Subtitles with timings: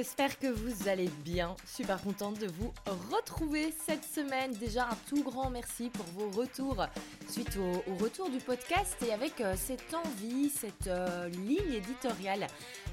[0.00, 1.54] j'espère que vous allez bien.
[1.66, 2.72] Super contente de vous
[3.10, 4.50] retrouver cette semaine.
[4.52, 6.86] Déjà un tout grand merci pour vos retours
[7.28, 12.46] suite au, retour du podcast et avec euh, cette envie, cette euh, ligne éditoriale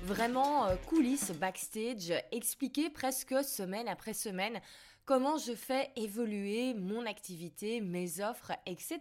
[0.04, 4.60] vraiment euh, coulisses, backstage, expliquer presque semaine après semaine
[5.05, 8.99] comment je fais évoluer mon activité, mes offres, etc.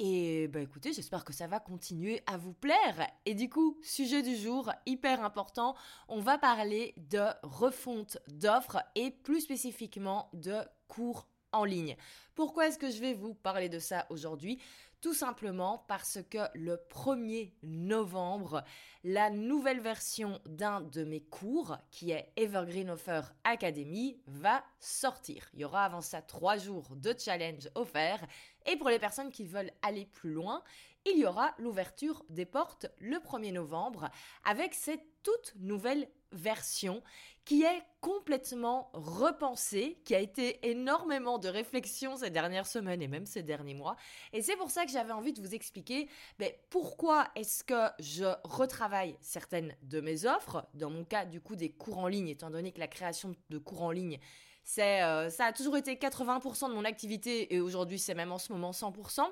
[0.00, 3.08] Et bah écoutez, j'espère que ça va continuer à vous plaire.
[3.26, 5.74] Et du coup, sujet du jour, hyper important,
[6.06, 10.54] on va parler de refonte d'offres et plus spécifiquement de
[10.86, 11.96] cours en ligne.
[12.36, 14.60] Pourquoi est-ce que je vais vous parler de ça aujourd'hui?
[15.00, 18.64] Tout simplement parce que le 1er novembre,
[19.04, 25.48] la nouvelle version d'un de mes cours, qui est Evergreen Offer Academy, va sortir.
[25.54, 28.26] Il y aura avant ça trois jours de challenge offerts.
[28.70, 30.62] Et pour les personnes qui veulent aller plus loin,
[31.06, 34.10] il y aura l'ouverture des portes le 1er novembre
[34.44, 37.02] avec cette toute nouvelle version
[37.46, 43.24] qui est complètement repensée, qui a été énormément de réflexion ces dernières semaines et même
[43.24, 43.96] ces derniers mois.
[44.34, 48.26] Et c'est pour ça que j'avais envie de vous expliquer ben, pourquoi est-ce que je
[48.44, 52.50] retravaille certaines de mes offres, dans mon cas du coup des cours en ligne, étant
[52.50, 54.20] donné que la création de cours en ligne
[54.68, 58.36] c'est, euh, ça a toujours été 80% de mon activité et aujourd'hui c'est même en
[58.36, 59.22] ce moment 100%.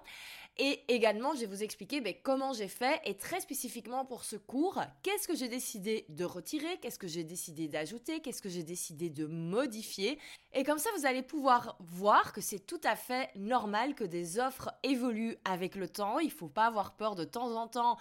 [0.56, 4.36] Et également, je vais vous expliquer ben, comment j'ai fait et très spécifiquement pour ce
[4.36, 8.62] cours, qu'est-ce que j'ai décidé de retirer, qu'est-ce que j'ai décidé d'ajouter, qu'est-ce que j'ai
[8.62, 10.18] décidé de modifier.
[10.54, 14.38] Et comme ça, vous allez pouvoir voir que c'est tout à fait normal que des
[14.38, 16.18] offres évoluent avec le temps.
[16.18, 17.98] Il ne faut pas avoir peur de temps en temps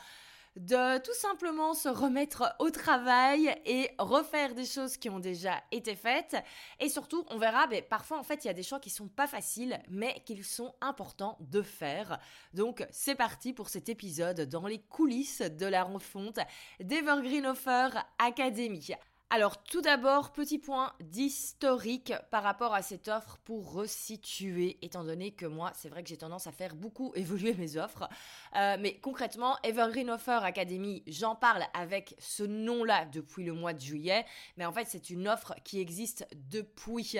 [0.55, 5.95] de tout simplement se remettre au travail et refaire des choses qui ont déjà été
[5.95, 6.35] faites.
[6.79, 9.07] Et surtout, on verra, mais parfois en fait, il y a des choix qui sont
[9.07, 12.19] pas faciles, mais qu'ils sont importants de faire.
[12.53, 16.39] Donc, c'est parti pour cet épisode dans les coulisses de la refonte
[16.79, 18.95] d'Evergreen Offer Academy.
[19.31, 25.31] Alors tout d'abord, petit point d'historique par rapport à cette offre pour resituer, étant donné
[25.31, 28.07] que moi, c'est vrai que j'ai tendance à faire beaucoup évoluer mes offres.
[28.55, 33.81] Euh, mais concrètement, Evergreen Offer Academy, j'en parle avec ce nom-là depuis le mois de
[33.81, 34.25] juillet.
[34.57, 37.17] Mais en fait, c'est une offre qui existe depuis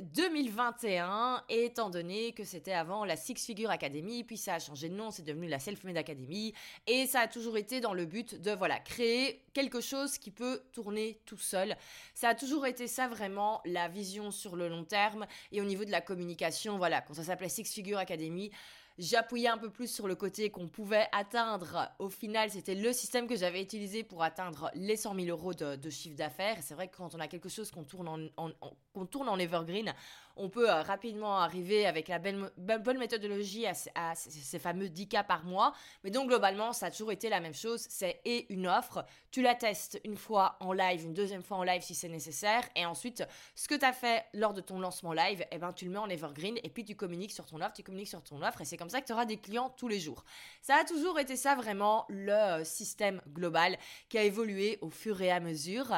[0.00, 4.94] 2021, étant donné que c'était avant la Six Figure Academy, puis ça a changé de
[4.94, 6.52] nom, c'est devenu la Self-Made Academy,
[6.86, 10.62] et ça a toujours été dans le but de voilà créer quelque chose qui peut
[10.72, 11.76] tourner tout seul.
[12.14, 15.84] Ça a toujours été ça vraiment la vision sur le long terme, et au niveau
[15.84, 18.50] de la communication, voilà, quand ça s'appelait Six Figure Academy,
[18.98, 21.90] J'appuyais un peu plus sur le côté qu'on pouvait atteindre.
[21.98, 25.90] Au final, c'était le système que j'avais utilisé pour atteindre les 100 000 euros de,
[25.90, 26.56] chiffre d'affaires.
[26.62, 28.50] C'est vrai que quand on a quelque chose qu'on tourne en,
[28.96, 29.94] qu'on tourne en evergreen,
[30.36, 35.22] on peut euh, rapidement arriver avec la belle, bonne méthodologie à, ces fameux 10 cas
[35.22, 35.72] par mois.
[36.04, 37.86] Mais donc, globalement, ça a toujours été la même chose.
[37.88, 38.20] C'est
[38.50, 39.04] une offre.
[39.30, 42.62] Tu la testes une fois en live, une deuxième fois en live si c'est nécessaire.
[42.74, 43.24] Et ensuite,
[43.54, 45.98] ce que tu as fait lors de ton lancement live, eh ben, tu le mets
[45.98, 48.60] en evergreen et puis tu communiques sur ton offre, tu communiques sur ton offre.
[48.60, 50.24] Et c'est comme ça que tu auras des clients tous les jours.
[50.60, 53.78] Ça a toujours été ça vraiment le euh, système global
[54.08, 55.94] qui a évolué au fur et à mesure.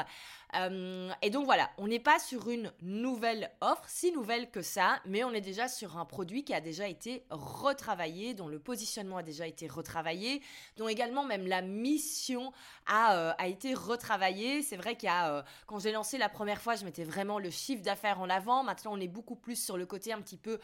[0.55, 4.99] Euh, et donc voilà, on n'est pas sur une nouvelle offre, si nouvelle que ça,
[5.05, 9.17] mais on est déjà sur un produit qui a déjà été retravaillé, dont le positionnement
[9.17, 10.41] a déjà été retravaillé,
[10.77, 12.51] dont également même la mission
[12.87, 14.61] a, euh, a été retravaillée.
[14.63, 17.39] C'est vrai qu'il y a, euh, quand j'ai lancé la première fois, je mettais vraiment
[17.39, 18.63] le chiffre d'affaires en avant.
[18.63, 20.59] Maintenant, on est beaucoup plus sur le côté un petit peu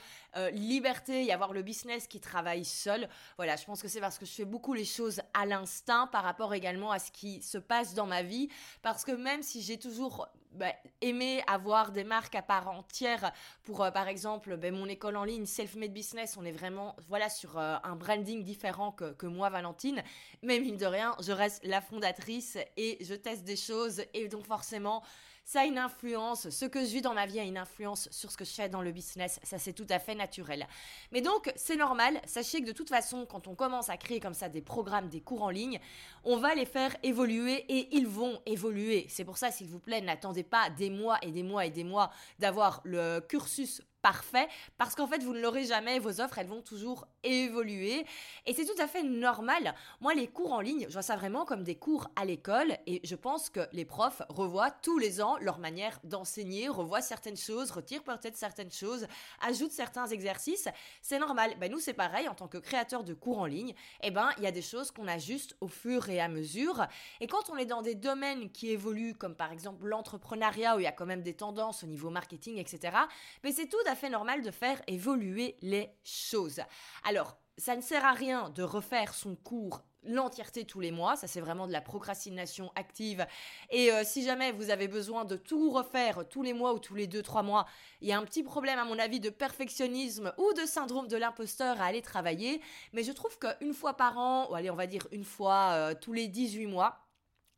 [0.51, 3.07] liberté y avoir le business qui travaille seul.
[3.37, 6.23] Voilà, je pense que c'est parce que je fais beaucoup les choses à l'instinct par
[6.23, 8.49] rapport également à ce qui se passe dans ma vie.
[8.81, 13.83] Parce que même si j'ai toujours bah, aimé avoir des marques à part entière pour,
[13.83, 16.37] euh, par exemple, bah, mon école en ligne, Self-Made Business.
[16.37, 20.01] On est vraiment voilà, sur euh, un branding différent que, que, moi, Valentine.
[20.43, 24.03] Mais mine de rien, je reste la fondatrice et je teste des choses.
[24.13, 25.03] Et donc, forcément,
[25.45, 28.31] ça a une influence, ce que je vis dans ma vie a une influence sur
[28.31, 30.67] ce que je fais dans le business, ça c'est tout à fait naturel.
[31.11, 34.33] Mais donc c'est normal, sachez que de toute façon quand on commence à créer comme
[34.33, 35.79] ça des programmes, des cours en ligne,
[36.23, 39.05] on va les faire évoluer et ils vont évoluer.
[39.07, 41.83] C'est pour ça s'il vous plaît, n'attendez pas des mois et des mois et des
[41.83, 44.47] mois d'avoir le cursus parfait
[44.77, 48.05] parce qu'en fait vous ne l'aurez jamais, vos offres elles vont toujours évoluer
[48.45, 49.73] et c'est tout à fait normal.
[49.99, 53.01] Moi les cours en ligne, je vois ça vraiment comme des cours à l'école et
[53.03, 57.71] je pense que les profs revoient tous les ans leur manière d'enseigner, revoient certaines choses,
[57.71, 59.07] retirent peut-être certaines choses,
[59.41, 60.69] ajoutent certains exercices.
[61.01, 61.55] C'est normal.
[61.59, 63.73] Ben nous c'est pareil en tant que créateur de cours en ligne,
[64.03, 66.85] eh ben il y a des choses qu'on ajuste au fur et à mesure
[67.21, 70.83] et quand on est dans des domaines qui évoluent comme par exemple l'entrepreneuriat où il
[70.83, 72.95] y a quand même des tendances au niveau marketing etc.
[73.43, 76.61] Mais ben, c'est tout à normal de faire évoluer les choses.
[77.03, 81.15] Alors, ça ne sert à rien de refaire son cours l'entièreté tous les mois.
[81.15, 83.25] Ça, c'est vraiment de la procrastination active.
[83.71, 86.95] Et euh, si jamais vous avez besoin de tout refaire tous les mois ou tous
[86.95, 87.65] les deux, trois mois,
[88.01, 91.17] il y a un petit problème, à mon avis, de perfectionnisme ou de syndrome de
[91.17, 92.61] l'imposteur à aller travailler.
[92.93, 95.95] Mais je trouve qu'une fois par an, ou allez, on va dire une fois euh,
[95.99, 97.04] tous les 18 mois,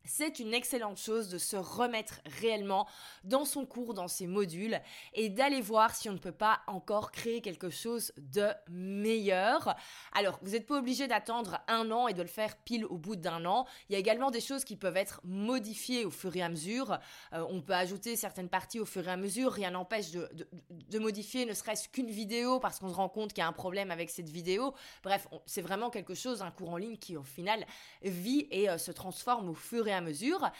[0.07, 2.87] c'est une excellente chose de se remettre réellement
[3.23, 4.79] dans son cours, dans ses modules
[5.13, 9.75] et d'aller voir si on ne peut pas encore créer quelque chose de meilleur.
[10.13, 13.15] Alors, vous n'êtes pas obligé d'attendre un an et de le faire pile au bout
[13.15, 13.65] d'un an.
[13.89, 16.99] Il y a également des choses qui peuvent être modifiées au fur et à mesure.
[17.33, 19.51] Euh, on peut ajouter certaines parties au fur et à mesure.
[19.51, 23.45] Rien n'empêche de, modifier ne serait-ce qu'une vidéo parce qu'on se rend compte qu'il y
[23.45, 24.73] a un problème avec cette vidéo.
[25.03, 27.65] Bref, c'est vraiment quelque chose, un cours en ligne qui au final
[28.01, 30.51] vit et euh, se transforme au fur et à mesure.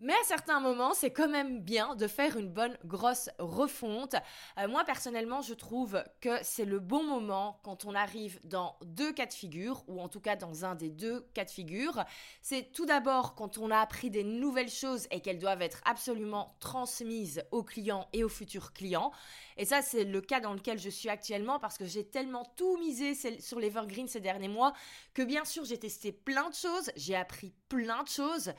[0.00, 4.14] Mais à certains moments, c'est quand même bien de faire une bonne grosse refonte.
[4.56, 9.12] Euh, moi, personnellement, je trouve que c'est le bon moment quand on arrive dans deux
[9.12, 12.04] cas de figure, ou en tout cas dans un des deux cas de figure.
[12.42, 16.56] C'est tout d'abord quand on a appris des nouvelles choses et qu'elles doivent être absolument
[16.60, 19.10] transmises aux clients et aux futurs clients.
[19.56, 22.78] Et ça, c'est le cas dans lequel je suis actuellement parce que j'ai tellement tout
[22.78, 24.72] misé sur l'Evergreen ces derniers mois
[25.12, 28.52] que bien sûr, j'ai testé plein de choses, j'ai appris plein de choses.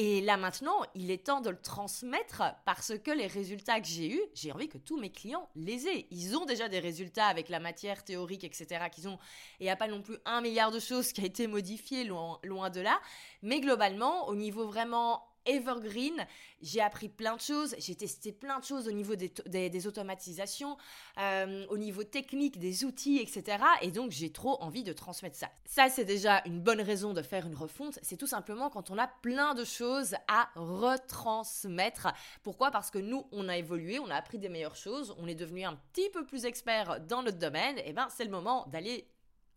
[0.00, 4.08] Et là maintenant, il est temps de le transmettre parce que les résultats que j'ai
[4.08, 6.06] eus, j'ai envie que tous mes clients les aient.
[6.12, 8.84] Ils ont déjà des résultats avec la matière théorique, etc.
[8.92, 9.18] qu'ils ont.
[9.58, 12.04] Et il n'y a pas non plus un milliard de choses qui a été modifié,
[12.04, 13.00] loin, loin de là.
[13.42, 16.26] Mais globalement, au niveau vraiment Evergreen.
[16.60, 20.76] J'ai appris plein de choses, j'ai testé plein de choses au niveau des, automatisations,
[21.18, 23.58] euh, au niveau technique, des outils, etc.
[23.82, 25.48] Et donc j'ai trop envie de transmettre ça.
[25.64, 27.98] Ça, c'est déjà une bonne raison de faire une refonte.
[28.02, 32.08] C'est tout simplement quand on a plein de choses à retransmettre.
[32.42, 32.70] Pourquoi?
[32.70, 35.64] Parce que nous, on a évolué, on a appris des meilleures choses, on est devenu
[35.64, 37.78] un petit peu plus expert dans notre domaine.
[37.84, 39.08] Et ben, c'est le moment d'aller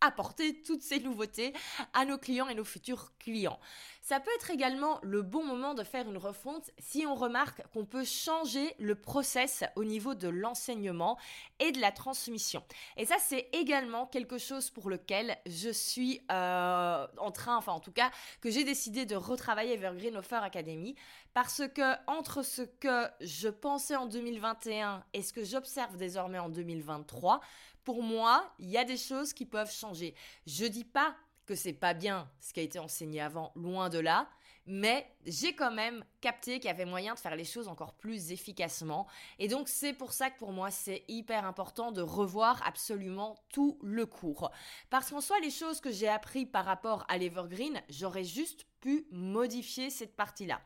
[0.02, 1.54] apporter toutes ces nouveautés
[1.94, 3.60] à nos clients et nos futurs clients.
[4.02, 7.86] Ça peut être également le bon moment de faire une refonte si on remarque qu'on
[7.86, 11.20] peut changer le process au niveau de l'enseignement
[11.60, 12.64] et de la transmission.
[12.98, 17.80] Et ça, c'est également quelque chose pour lequel je suis euh, en train, enfin en
[17.80, 18.10] tout cas,
[18.42, 20.96] que j'ai décidé de retravailler Evergreen Offer Academy
[21.36, 26.50] parce que entre ce que je pensais en 2021 et ce que j'observe désormais en
[26.50, 27.40] 2023,
[27.84, 30.16] pour moi, il y a des choses qui peuvent changer.
[30.48, 31.16] Je dis pas
[31.52, 34.30] que c'est pas bien ce qui a été enseigné avant, loin de là,
[34.66, 38.32] mais j'ai quand même capté qu'il y avait moyen de faire les choses encore plus
[38.32, 39.06] efficacement.
[39.38, 43.78] Et donc c'est pour ça que pour moi c'est hyper important de revoir absolument tout
[43.84, 44.50] le cours.
[44.90, 49.06] Parce qu'en soi les choses que j'ai appris par rapport à l'Evergreen, j'aurais juste pu
[49.12, 50.62] modifier cette partie-là.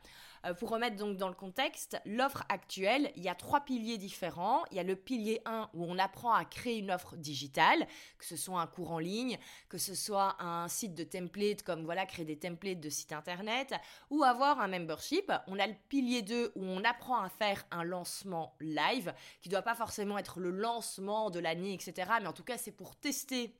[0.46, 4.64] Euh, pour remettre donc dans le contexte, l'offre actuelle, il y a trois piliers différents.
[4.70, 7.86] Il y a le pilier 1 où on apprend à créer une offre digitale,
[8.18, 9.38] que ce soit un cours en ligne,
[9.68, 13.74] que ce soit un site de template comme voilà créer des templates de site internet
[14.10, 15.32] ou avoir un membership.
[15.46, 19.54] On a le pilier 2 où on apprend à faire un lancement live qui ne
[19.54, 22.10] doit pas forcément être le lancement de l'année, etc.
[22.20, 23.54] Mais en tout cas, c'est pour tester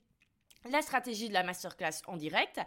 [0.70, 2.60] la stratégie de la masterclass en direct.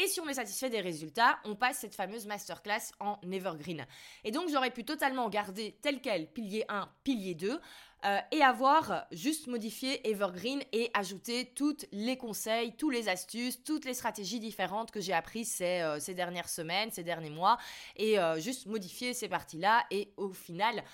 [0.00, 3.84] Et si on est satisfait des résultats, on passe cette fameuse masterclass en evergreen.
[4.22, 7.60] Et donc j'aurais pu totalement garder tel quel pilier 1, pilier 2,
[8.04, 13.84] euh, et avoir juste modifié Evergreen et ajouter tous les conseils, tous les astuces, toutes
[13.84, 17.58] les stratégies différentes que j'ai apprises ces, euh, dernières semaines, ces derniers mois,
[17.96, 19.84] et euh, juste modifier ces parties-là.
[19.90, 20.84] Et au final,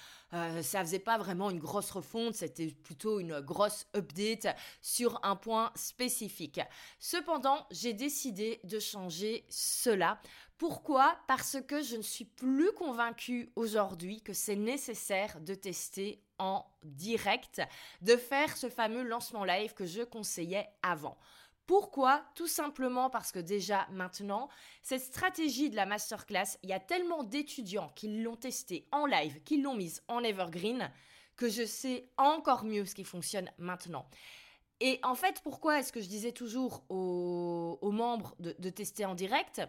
[0.62, 4.48] ça faisait pas vraiment une grosse refonte, c'était plutôt une grosse update
[4.82, 6.60] sur un point spécifique.
[6.98, 10.18] Cependant, j'ai décidé de changer cela
[10.58, 11.18] pourquoi?
[11.26, 17.60] Parce que je ne suis plus convaincue aujourd'hui que c'est nécessaire de tester en direct,
[18.02, 21.18] de faire ce fameux lancement live que je conseillais avant.
[21.66, 22.22] Pourquoi?
[22.34, 24.48] Tout simplement parce que déjà maintenant,
[24.82, 29.42] cette stratégie de la masterclass, il y a tellement d'étudiants qui l'ont testée en live,
[29.44, 30.90] qui l'ont mise en evergreen,
[31.36, 34.06] que je sais encore mieux ce qui fonctionne maintenant.
[34.80, 39.62] Et en fait, pourquoi est-ce que je disais toujours aux, membres de tester en direct?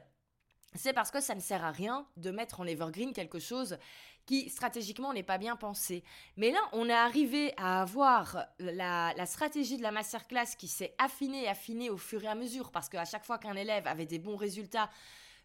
[0.76, 3.78] C'est parce que ça ne sert à rien de mettre en evergreen quelque chose
[4.26, 6.04] qui stratégiquement n'est pas bien pensé.
[6.38, 11.48] Mais là, on est arrivé à avoir la, stratégie de la masterclass qui s'est affinée
[11.48, 14.36] affinée au fur et à mesure, parce qu'à chaque fois qu'un élève avait des bons
[14.36, 14.90] résultats,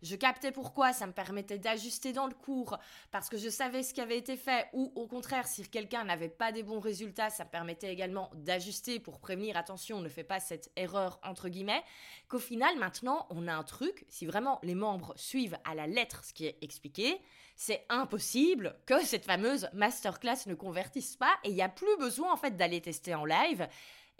[0.02, 2.78] je captais pourquoi, ça me permettait d'ajuster dans le cours
[3.10, 6.28] parce que je savais ce qui avait été fait ou au contraire, si quelqu'un n'avait
[6.28, 10.40] pas des bons résultats, ça me permettait également d'ajuster pour prévenir, attention, ne fais pas
[10.40, 11.82] cette erreur entre guillemets,
[12.28, 16.24] qu'au final, maintenant, on a un truc, si vraiment les membres suivent à la lettre
[16.24, 17.20] ce qui est expliqué,
[17.56, 22.32] c'est impossible que cette fameuse masterclass ne convertisse pas et il n'y a plus besoin
[22.32, 23.68] en fait d'aller tester en live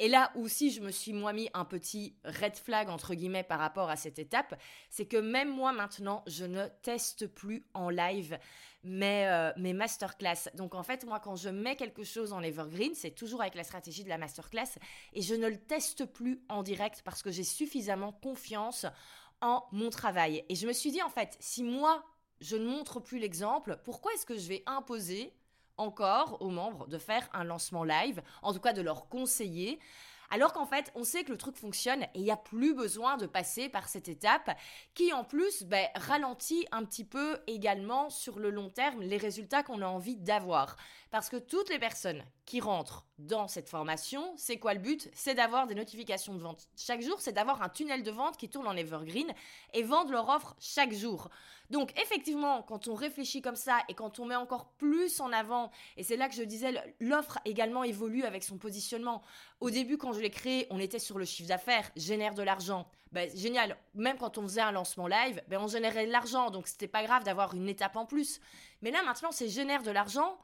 [0.01, 3.59] Et là aussi, je me suis moi mis un petit red flag entre guillemets par
[3.59, 8.39] rapport à cette étape, c'est que même moi maintenant, je ne teste plus en live
[8.83, 10.49] mes, euh, mes masterclass.
[10.55, 13.63] Donc en fait, moi, quand je mets quelque chose en evergreen, c'est toujours avec la
[13.63, 14.79] stratégie de la masterclass
[15.13, 18.87] et je ne le teste plus en direct parce que j'ai suffisamment confiance
[19.43, 20.47] en mon travail.
[20.49, 22.03] Et je me suis dit, en fait, si moi,
[22.41, 25.35] je ne montre plus l'exemple, pourquoi est-ce que je vais imposer
[25.81, 29.81] encore aux membres de faire un lancement live, en tout cas de leur conseiller
[30.31, 33.17] alors qu'en fait, on sait que le truc fonctionne et il n'y a plus besoin
[33.17, 34.57] de passer par cette étape
[34.95, 39.63] qui en plus ben, ralentit un petit peu également sur le long terme les résultats
[39.63, 40.77] qu'on a envie d'avoir.
[41.11, 45.09] Parce que toutes les personnes qui rentrent dans cette formation, c'est quoi le but?
[45.15, 48.49] C'est d'avoir des notifications de vente chaque jour, c'est d'avoir un tunnel de vente qui
[48.49, 49.33] tourne en evergreen
[49.73, 51.29] et vendre leur offre chaque jour.
[51.71, 55.71] Donc effectivement, quand on réfléchit comme ça et quand on met encore plus en avant,
[55.97, 59.23] et c'est là que je disais, l'offre également évolue avec son positionnement.
[59.61, 62.89] Au début, quand je l'ai créé, on était sur le chiffre d'affaires, génère de l'argent.
[63.13, 66.67] Ben, génial, même quand on faisait un lancement live, ben, on générait de l'argent, donc
[66.67, 68.41] c'était pas grave d'avoir une étape en plus.
[68.83, 70.37] Mais là maintenant, c'est génère de l'argent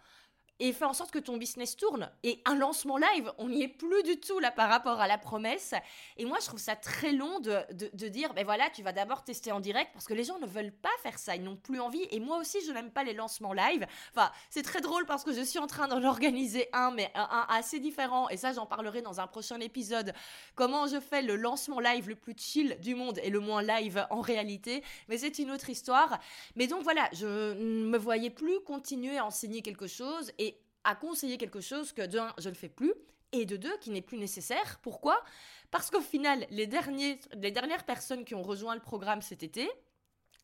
[0.59, 2.11] et fais en sorte que ton business tourne.
[2.23, 5.19] Et un lancement live, on n'y est plus du tout là par rapport à la
[5.19, 5.75] promesse.
[6.17, 9.25] Et moi, je trouve ça très long de, de, dire, ben voilà, tu vas d'abord
[9.25, 11.81] tester en direct parce que les gens ne veulent pas faire ça, ils n'ont plus
[11.81, 12.07] envie.
[12.11, 13.87] Et moi aussi, je n'aime pas les lancements live.
[14.15, 17.47] Enfin, c'est très drôle parce que je suis en train d'en organiser un, mais un,
[17.49, 18.29] assez différent.
[18.29, 20.13] Et ça, j'en parlerai dans un prochain épisode.
[20.55, 24.07] Comment je fais le lancement live le plus chill du monde et le moins live
[24.11, 24.83] en réalité.
[25.09, 26.19] Mais c'est une autre histoire.
[26.55, 30.33] Mais donc voilà, je ne me voyais plus continuer à enseigner quelque chose.
[30.39, 30.46] Et
[30.87, 32.95] à conseiller quelque chose que d'un, je ne fais plus,
[33.33, 34.79] et de deux, qui n'est plus nécessaire.
[34.83, 35.21] Pourquoi?
[35.71, 39.69] Parce qu'au final, les, derniers, les dernières personnes qui ont rejoint le programme cet été,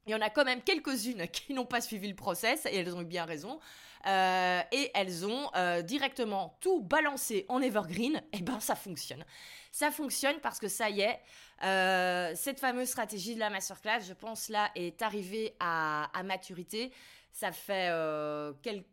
[0.06, 2.94] il y en a quand même quelques-unes qui n'ont pas suivi le process, et elles
[2.94, 3.60] ont eu bien raison.
[4.06, 9.24] Euh, et elles ont euh, directement tout balancé en evergreen, et ben ça fonctionne.
[9.70, 11.20] Ça fonctionne parce que ça y est,
[11.62, 16.92] euh, cette fameuse stratégie de la masterclass, je pense là, est arrivée à, à maturité.
[17.30, 17.90] Ça fait
[18.60, 18.84] quelques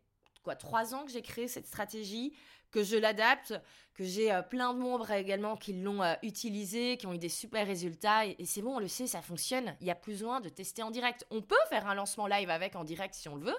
[0.43, 2.33] quoi, trois ans que j'ai créé cette stratégie,
[2.71, 3.53] que je l'adapte,
[3.95, 7.29] que j'ai euh, plein de membres également qui l'ont euh, utilisé, qui ont eu des
[7.29, 8.25] super résultats.
[8.25, 9.75] Et, c'est bon, on le sait, ça fonctionne.
[9.81, 11.25] Il n'y a plus besoin de tester en direct.
[11.31, 13.57] On peut faire un lancement live avec en direct si on le veut.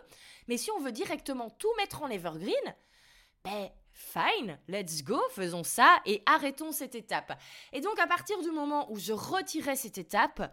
[0.49, 2.75] Mais si on veut directement tout mettre en evergreen,
[3.44, 7.38] ben fine, let's go, faisons ça et arrêtons cette étape.
[7.72, 10.50] Et donc à partir du moment où je retirais cette étape,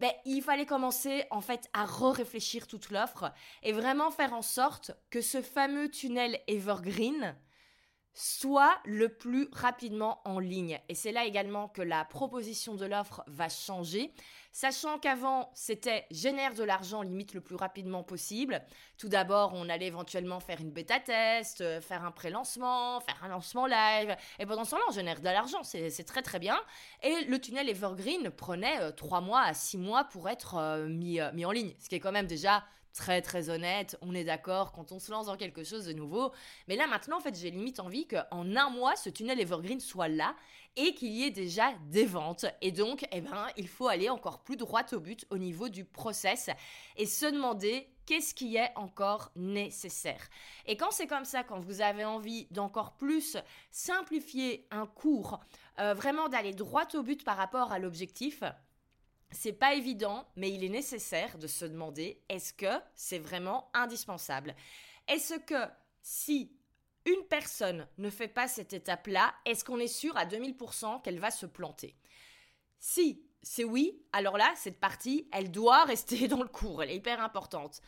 [0.00, 4.92] ben, il fallait commencer en fait à re-réfléchir toute l'offre et vraiment faire en sorte
[5.10, 7.36] que ce fameux tunnel evergreen
[8.14, 10.80] soit le plus rapidement en ligne.
[10.88, 14.12] Et c'est là également que la proposition de l'offre va changer.
[14.52, 18.60] Sachant qu'avant, c'était génère de l'argent limite le plus rapidement possible.
[18.98, 23.28] Tout d'abord, on allait éventuellement faire une bêta test, euh, faire un pré-lancement, faire un
[23.28, 24.16] lancement live.
[24.40, 25.62] Et pendant ce temps-là, on génère de l'argent.
[25.62, 26.60] C'est très très bien.
[27.02, 31.20] Et le tunnel Evergreen prenait 3 euh, mois à 6 mois pour être euh, mis,
[31.32, 31.72] mis en ligne.
[31.78, 35.12] Ce qui est quand même déjà très très honnête, on est d'accord quand on se
[35.12, 36.32] lance dans quelque chose de nouveau.
[36.68, 40.08] Mais là maintenant, en fait, j'ai limite envie qu'en un mois, ce tunnel Evergreen soit
[40.08, 40.34] là
[40.76, 42.46] et qu'il y ait déjà des ventes.
[42.60, 45.84] Et donc, eh ben, il faut aller encore plus droit au but au niveau du
[45.84, 46.50] process
[46.96, 50.28] et se demander qu'est-ce qui est encore nécessaire.
[50.66, 53.36] Et quand c'est comme ça, quand vous avez envie d'encore plus
[53.70, 55.40] simplifier un cours,
[55.78, 58.42] euh, vraiment d'aller droit au but par rapport à l'objectif,
[59.30, 64.56] c'est pas évident, mais il est nécessaire de se demander est-ce que c'est vraiment indispensable?
[65.06, 65.70] Est-ce que
[66.02, 66.52] si
[67.06, 71.30] une personne ne fait pas cette étape-là, est-ce qu'on est sûr à 2000% qu'elle va
[71.30, 71.96] se planter?
[72.78, 76.96] Si c'est oui, alors là, cette partie, elle doit rester dans le cours, elle est
[76.96, 77.80] hyper importante.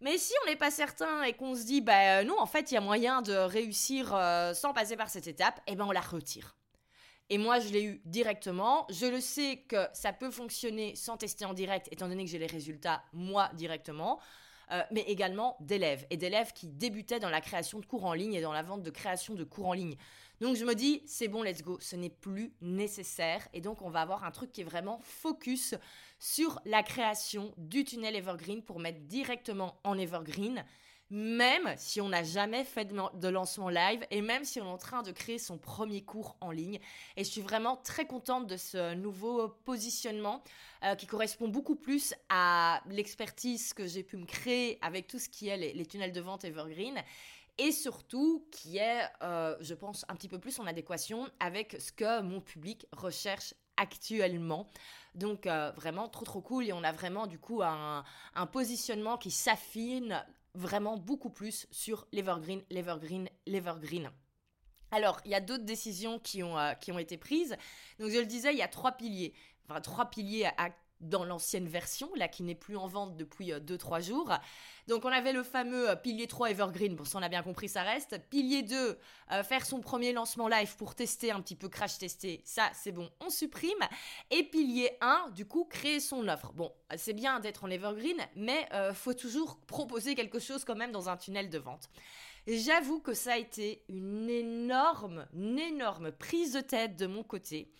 [0.00, 2.74] Mais si on n'est pas certain et qu'on se dit, bah non, en fait, il
[2.74, 6.00] y a moyen de réussir euh, sans passer par cette étape, eh ben on la
[6.00, 6.56] retire.
[7.28, 8.86] Et moi, je l'ai eu directement.
[8.90, 12.38] Je le sais que ça peut fonctionner sans tester en direct, étant donné que j'ai
[12.38, 14.20] les résultats moi directement.
[14.72, 18.34] Euh, mais également d'élèves et d'élèves qui débutaient dans la création de cours en ligne
[18.34, 19.96] et dans la vente de création de cours en ligne.
[20.40, 23.46] Donc je me dis, c'est bon, let's go, ce n'est plus nécessaire.
[23.52, 25.74] Et donc on va avoir un truc qui est vraiment focus
[26.20, 30.64] sur la création du tunnel Evergreen pour mettre directement en Evergreen
[31.10, 34.78] même si on n'a jamais fait de lancement live et même si on est en
[34.78, 36.78] train de créer son premier cours en ligne.
[37.16, 40.42] Et je suis vraiment très contente de ce nouveau positionnement
[40.84, 45.28] euh, qui correspond beaucoup plus à l'expertise que j'ai pu me créer avec tout ce
[45.28, 47.02] qui est les, tunnels de vente Evergreen
[47.58, 51.90] et surtout qui est, euh, je pense, un petit peu plus en adéquation avec ce
[51.90, 54.68] que mon public recherche actuellement.
[55.16, 58.04] Donc euh, vraiment trop trop cool et on a vraiment du coup un
[58.52, 64.10] positionnement qui s'affine vraiment beaucoup plus sur l'Evergreen, l'Evergreen, l'Evergreen.
[64.90, 67.56] Alors, il y a d'autres décisions qui ont, euh, qui ont été prises.
[67.98, 69.34] Donc, je le disais, il y a trois piliers.
[69.64, 73.98] Enfin, trois piliers à, dans l'ancienne version, là qui n'est plus en vente depuis 2-3
[73.98, 74.32] euh, jours.
[74.88, 77.68] Donc on avait le fameux euh, pilier 3 Evergreen, bon ça on a bien compris
[77.68, 78.20] ça reste.
[78.30, 78.98] Pilier 2,
[79.32, 82.92] euh, faire son premier lancement live pour tester un petit peu, crash tester, ça c'est
[82.92, 83.70] bon, on supprime.
[84.30, 86.52] Et pilier 1, du coup créer son offre.
[86.52, 91.08] Bon, c'est bien d'être en Evergreen, mais faut toujours proposer quelque chose quand même dans
[91.08, 91.88] un tunnel de vente.
[92.46, 97.70] J'avoue que ça a été une énorme, une énorme prise de tête de mon côté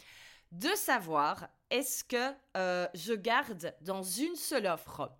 [0.52, 5.10] de savoir est-ce que euh, je garde dans une seule offre?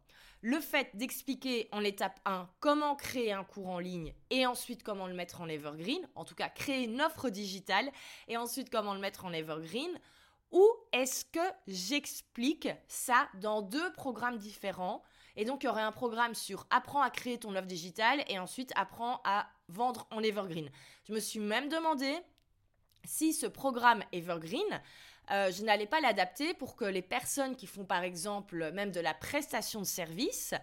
[0.42, 5.07] Le fait d'expliquer en étape 1 comment créer un cours en ligne et ensuite comment
[5.07, 7.90] le mettre en evergreen, en tout cas créer une offre digitale
[8.26, 9.90] et ensuite comment le mettre en evergreen,
[10.50, 15.02] ou est-ce que j'explique ça dans deux programmes différents?
[15.37, 18.38] Et donc il y aurait un programme sur apprends à créer ton offre digitale et
[18.38, 20.71] ensuite apprends à vendre en evergreen.
[21.07, 22.16] Je me suis même demandé
[23.04, 24.80] si ce programme evergreen
[25.30, 29.00] euh, je n'allais pas l'adapter pour que les personnes qui font par exemple même de
[29.00, 30.54] la prestation de service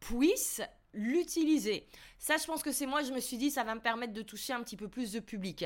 [0.00, 1.86] puissent l'utiliser.
[2.18, 4.22] Ça, je pense que c'est moi, je me suis dit, ça va me permettre de
[4.22, 5.64] toucher un petit peu plus de public.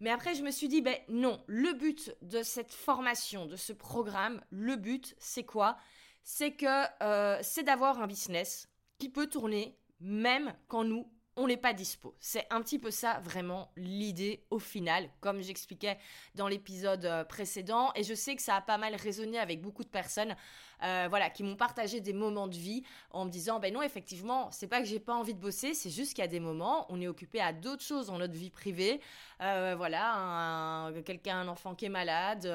[0.00, 3.72] Mais après, je me suis dit, ben non, le but de cette formation, de ce
[3.72, 5.78] programme, le but, c'est quoi?
[6.24, 11.58] C'est que euh, c'est d'avoir un business qui peut tourner même quand nous, on n'est
[11.58, 12.14] pas dispo.
[12.18, 15.98] C'est un petit peu ça vraiment l'idée au final, comme j'expliquais
[16.34, 17.92] dans l'épisode euh, précédent.
[17.94, 20.34] Et je sais que ça a pas mal résonné avec beaucoup de personnes,
[20.82, 24.50] euh, voilà, qui m'ont partagé des moments de vie en me disant, ben non, effectivement,
[24.50, 26.86] c'est pas que j'ai pas envie de bosser, c'est juste qu'il y a des moments,
[26.88, 29.00] on est occupé à d'autres choses dans notre vie privée.
[29.42, 32.50] Euh, voilà, quelqu'un, un enfant qui est malade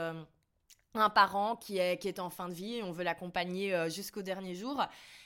[0.93, 4.55] un parent qui est, qui est en fin de vie on veut l'accompagner jusqu'au dernier
[4.55, 4.83] jour.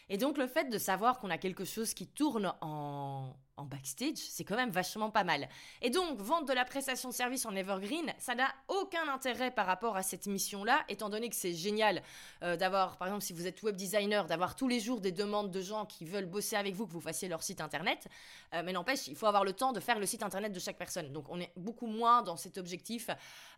[0.09, 3.33] Et donc le fait de savoir qu'on a quelque chose qui tourne en,
[3.63, 5.47] backstage, c'est quand même vachement pas mal.
[5.81, 9.65] Et donc, vendre de la prestation de service en evergreen, ça n'a aucun intérêt par
[9.65, 12.03] rapport à cette mission-là, étant donné que c'est génial
[12.43, 15.51] euh, d'avoir, par exemple, si vous êtes web designer, d'avoir tous les jours des demandes
[15.51, 18.07] de gens qui veulent bosser avec vous, que vous fassiez leur site internet.
[18.53, 20.77] Euh, mais n'empêche, il faut avoir le temps de faire le site internet de chaque
[20.77, 21.12] personne.
[21.13, 23.10] Donc, on est beaucoup moins dans cet objectif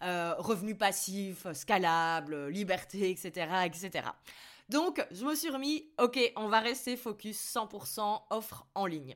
[0.04, 4.10] euh, revenu passif, scalable, liberté, etc., etc.
[4.69, 9.15] Donc, je me suis remis, ok, on va rester focus 100% offre en ligne.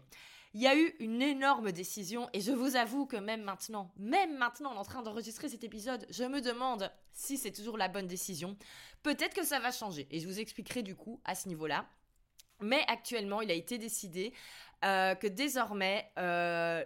[0.54, 4.38] Il y a eu une énorme décision et je vous avoue que même maintenant, même
[4.38, 8.58] maintenant en train d'enregistrer cet épisode, je me demande si c'est toujours la bonne décision.
[9.02, 11.88] Peut-être que ça va changer et je vous expliquerai du coup à ce niveau-là.
[12.60, 14.34] Mais actuellement, il a été décidé
[14.84, 16.84] euh, que désormais, euh,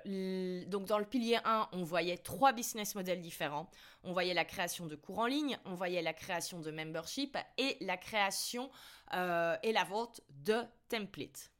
[0.67, 3.69] donc dans le pilier 1, on voyait trois business models différents.
[4.04, 7.78] On voyait la création de cours en ligne, on voyait la création de membership et
[7.82, 8.69] la création
[9.13, 11.55] euh, et la vente de templates.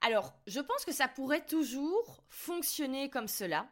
[0.00, 3.68] Alors, je pense que ça pourrait toujours fonctionner comme cela.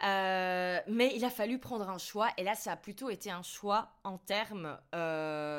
[0.00, 3.92] mais il a fallu prendre un choix, et là, ça a plutôt été un choix
[4.04, 4.78] en termes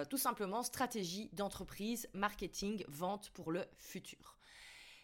[0.10, 4.38] tout simplement stratégie d'entreprise, marketing, vente pour le futur.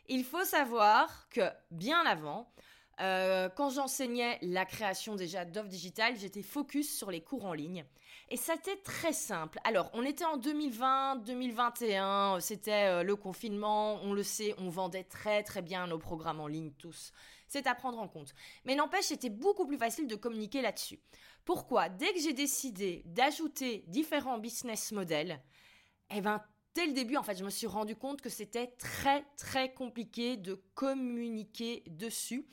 [0.08, 2.52] Il faut savoir que bien avant,
[3.02, 7.86] euh, quand j'enseignais la création déjà d'offres digitales, j'étais focus sur les cours en ligne.
[8.30, 9.60] Et c'était très simple.
[9.66, 15.04] Alors, on était en 2020, 2021, c'était euh, le confinement, on le sait, on vendait
[15.04, 17.12] très très bien nos programmes en ligne tous.
[17.48, 18.34] C'est à prendre en compte.
[18.64, 21.00] Mais n'empêche, c'était beaucoup plus facile de communiquer là-dessus.
[21.44, 21.90] Pourquoi?
[21.90, 25.40] Dès que j'ai décidé d'ajouter différents business models,
[26.10, 26.42] eh ben
[26.74, 30.38] dès le début, en fait, je me suis rendu compte que c'était très, très compliqué
[30.38, 32.48] de communiquer dessus.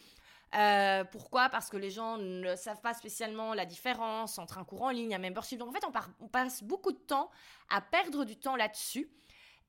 [0.55, 1.49] Euh, pourquoi?
[1.49, 5.15] Parce que les gens ne savent pas spécialement la différence entre un cours en ligne
[5.15, 5.59] un membership.
[5.59, 5.87] Donc en fait,
[6.21, 7.31] on passe beaucoup de temps
[7.71, 9.11] à perdre du temps là-dessus.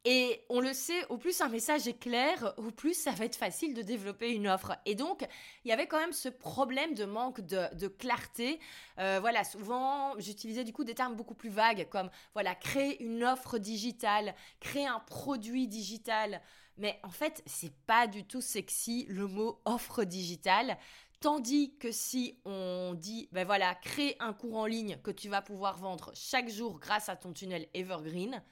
[0.05, 3.37] Et on le sait, au plus un message est clair, au plus ça va être
[3.37, 4.73] facile de développer une offre.
[4.85, 5.25] Et donc,
[5.63, 8.59] il y avait quand même ce problème de manque de, clarté.
[8.99, 13.23] Euh, voilà, souvent, j'utilisais du coup des termes beaucoup plus vagues, comme voilà, créer une
[13.23, 16.41] offre digitale, créer un produit digital.
[16.77, 20.77] Mais en fait, c'est pas du tout sexy le mot offre digitale.
[21.19, 25.41] Tandis que si on dit, ben voilà, crée un cours en ligne que tu vas
[25.41, 28.43] pouvoir vendre chaque jour grâce à ton tunnel Evergreen,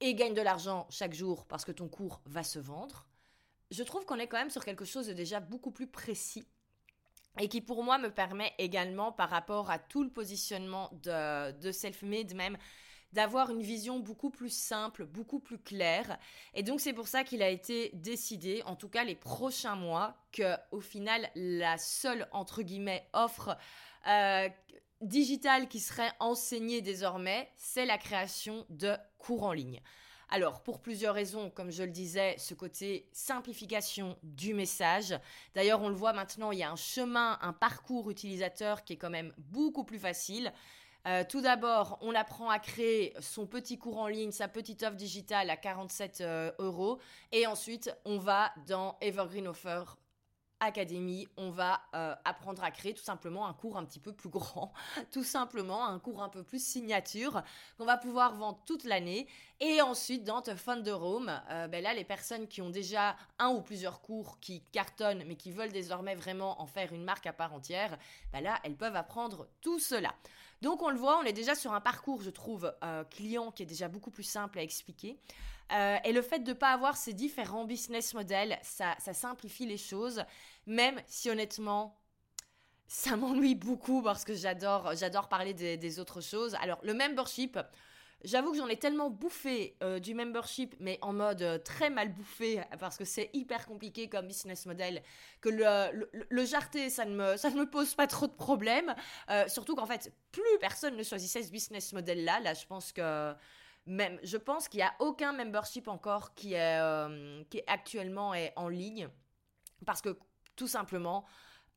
[0.00, 3.06] et gagne de l'argent chaque jour parce que ton cours va se vendre,
[3.70, 6.46] je trouve qu'on est quand même sur quelque chose de déjà beaucoup plus précis
[7.38, 11.70] et qui pour moi me permet également par rapport à tout le positionnement de, de
[11.70, 12.56] self-made même
[13.12, 16.18] d'avoir une vision beaucoup plus simple, beaucoup plus claire.
[16.54, 20.16] Et donc c'est pour ça qu'il a été décidé, en tout cas les prochains mois,
[20.32, 23.56] que au final la seule entre guillemets offre
[24.06, 24.48] euh,
[25.00, 29.80] digital qui serait enseigné désormais, c'est la création de cours en ligne.
[30.32, 35.18] Alors, pour plusieurs raisons, comme je le disais, ce côté simplification du message.
[35.56, 38.96] D'ailleurs, on le voit maintenant, il y a un chemin, un parcours utilisateur qui est
[38.96, 40.52] quand même beaucoup plus facile.
[41.06, 44.96] Euh, tout d'abord, on apprend à créer son petit cours en ligne, sa petite offre
[44.96, 46.98] digitale à 47 euh, euros.
[47.32, 49.82] Et ensuite, on va dans Evergreen Offer
[50.60, 54.28] Academy, on va euh, apprendre à créer tout simplement un cours un petit peu plus
[54.28, 54.72] grand,
[55.10, 57.42] tout simplement un cours un peu plus signature
[57.78, 59.26] qu'on va pouvoir vendre toute l'année.
[59.58, 63.48] Et ensuite, dans The Thunder Room, euh, ben là, les personnes qui ont déjà un
[63.48, 67.32] ou plusieurs cours qui cartonnent, mais qui veulent désormais vraiment en faire une marque à
[67.32, 67.98] part entière,
[68.32, 70.14] ben là, elles peuvent apprendre tout cela.
[70.60, 73.62] Donc on le voit, on est déjà sur un parcours, je trouve, euh, client qui
[73.62, 75.18] est déjà beaucoup plus simple à expliquer.
[75.72, 79.76] Euh, et le fait de ne pas avoir ces différents business models, ça, simplifie les
[79.76, 80.24] choses,
[80.66, 81.98] même si honnêtement,
[82.88, 86.54] ça m'ennuie beaucoup parce que j'adore, j'adore parler des, autres choses.
[86.60, 87.58] Alors, le membership,
[88.24, 92.12] j'avoue que j'en ai tellement bouffé euh, du membership, mais en mode euh, très mal
[92.12, 95.02] bouffé, parce que c'est hyper compliqué comme business model,
[95.40, 98.94] que le, le, jarté, ça ne, me, ça ne me pose pas trop de problèmes.
[99.48, 102.40] surtout qu'en fait, plus personne ne choisissait ce business model-là.
[102.40, 103.34] Là, je pense que
[103.86, 108.52] même, je pense qu'il n'y a aucun membership encore qui est, euh, qui actuellement est
[108.56, 109.08] en ligne
[109.86, 110.18] parce que
[110.56, 111.24] tout simplement,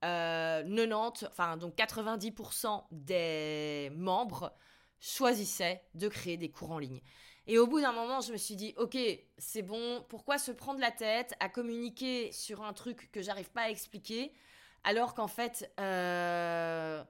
[0.01, 4.53] 90, euh, enfin donc 90% des membres
[4.99, 7.01] choisissaient de créer des cours en ligne.
[7.45, 8.97] Et au bout d'un moment, je me suis dit, ok,
[9.38, 13.63] c'est bon, pourquoi se prendre la tête à communiquer sur un truc que j'arrive pas
[13.63, 14.32] à expliquer,
[14.86, 17.03] alors qu'en fait, euh,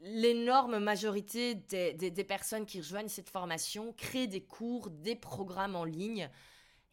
[0.00, 6.30] l'énorme majorité des, personnes qui rejoignent cette formation créent des cours, des programmes en ligne.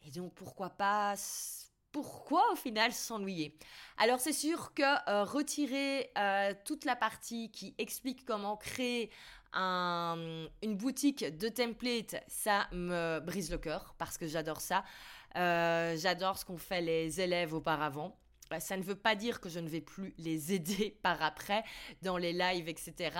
[0.06, 1.14] Et donc, pourquoi pas
[1.92, 3.56] pourquoi au final s'ennuyer
[3.98, 9.10] Alors c'est sûr que euh, retirer euh, toute la partie qui explique comment créer
[9.54, 14.84] une boutique de templates, ça me brise le cœur parce que j'adore ça.
[15.36, 18.16] Euh, j'adore ce qu'ont fait les élèves auparavant.
[18.50, 21.64] Bah, ça ne veut pas dire que je ne vais plus les aider par après
[22.02, 23.10] dans les lives, etc.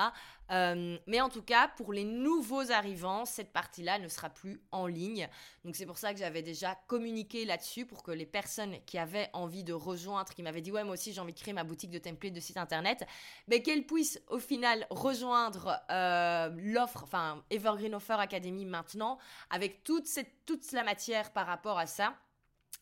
[0.53, 4.87] Euh, mais en tout cas, pour les nouveaux arrivants, cette partie-là ne sera plus en
[4.87, 5.29] ligne.
[5.65, 9.29] Donc c'est pour ça que j'avais déjà communiqué là-dessus pour que les personnes qui avaient
[9.33, 11.91] envie de rejoindre, qui m'avaient dit ouais moi aussi j'ai envie de créer ma boutique
[11.91, 13.05] de templates de site internet,
[13.49, 19.19] mais qu'elles puissent au final rejoindre euh, l'offre, enfin Evergreen Offer Academy maintenant,
[19.51, 22.15] avec toute cette toute la matière par rapport à ça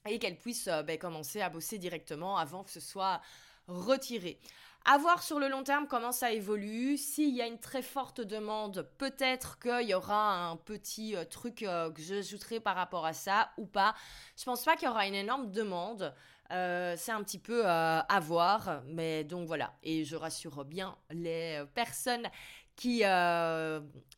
[0.07, 3.21] et qu'elle puisse euh, ben, commencer à bosser directement avant que ce soit
[3.67, 4.39] retiré.
[4.87, 6.99] À voir sur le long terme comment ça évolue.
[6.99, 11.63] S'il y a une très forte demande, peut-être qu'il y aura un petit euh, truc
[11.63, 13.95] euh, que j'ajouterai par rapport à ça ou pas.
[14.37, 16.15] Je pense pas qu'il y aura une énorme demande.
[16.51, 19.73] c'est un petit peu à voir, mais donc voilà.
[19.83, 22.29] Et je rassure bien les personnes
[22.77, 23.03] qui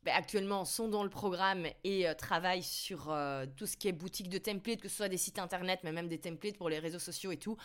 [0.07, 3.89] euh, ben, actuellement sont dans le programme et euh, travaillent sur euh, tout ce qui
[3.89, 6.69] est boutique de templates, que ce soit des sites internet, mais même des templates pour
[6.69, 7.57] les réseaux sociaux et tout.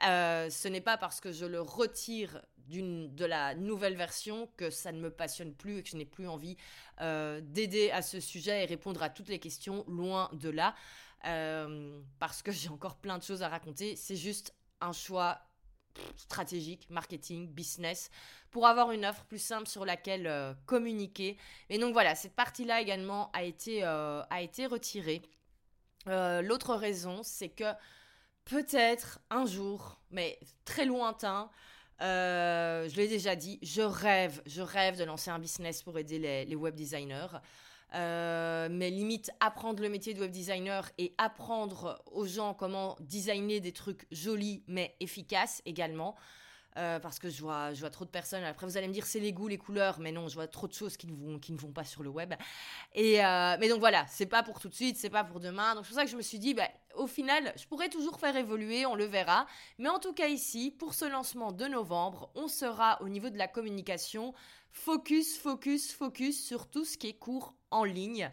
[0.00, 5.00] ce n'est pas parce que je le retire de la nouvelle version que ça ne
[5.00, 6.56] me passionne plus et que je n'ai plus envie
[7.00, 10.74] d'aider à ce sujet et répondre à toutes les questions, loin de là.
[12.18, 13.96] parce que j'ai encore plein de choses à raconter.
[13.96, 15.40] C'est juste un choix
[16.16, 18.10] stratégique, marketing, business,
[18.50, 21.36] pour avoir une offre plus simple sur laquelle euh, communiquer.
[21.68, 25.22] Et donc voilà, cette partie-là également a été, euh, a été retirée.
[26.06, 27.72] Euh, l'autre raison, c'est que
[28.44, 31.50] peut-être un jour, mais très lointain,
[32.00, 36.44] je l'ai déjà dit, je rêve, je rêve de lancer un business pour aider les,
[36.44, 37.26] les web designers.
[37.94, 43.60] Euh, mais limite apprendre le métier de web designer et apprendre aux gens comment designer
[43.60, 46.14] des trucs jolis mais efficaces également.
[46.76, 48.44] Euh, parce que je vois, je vois trop de personnes.
[48.44, 50.68] Après, vous allez me dire c'est les goûts, les couleurs, mais non, je vois trop
[50.68, 52.34] de choses qui ne vont, qui ne vont pas sur le web.
[52.94, 55.74] Et euh, mais donc voilà, c'est pas pour tout de suite, c'est pas pour demain.
[55.74, 58.20] Donc c'est pour ça que je me suis dit, bah, au final, je pourrais toujours
[58.20, 59.46] faire évoluer, on le verra.
[59.78, 63.38] Mais en tout cas ici, pour ce lancement de novembre, on sera au niveau de
[63.38, 64.32] la communication
[64.72, 68.30] focus, focus, focus sur tout ce qui est court en ligne.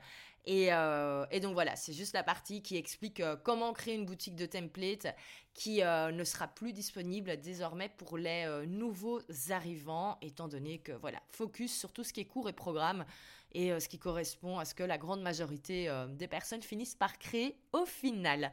[0.48, 4.36] Euh, et, donc voilà, c'est juste la partie qui explique euh, comment créer une boutique
[4.36, 5.08] de templates
[5.54, 11.19] qui euh, ne sera plus disponible désormais pour les nouveaux arrivants, étant donné que voilà,
[11.30, 13.06] focus sur tout ce qui est cours et programme
[13.54, 17.58] et ce qui correspond à ce que la grande majorité des personnes finissent par créer
[17.71, 18.52] au final.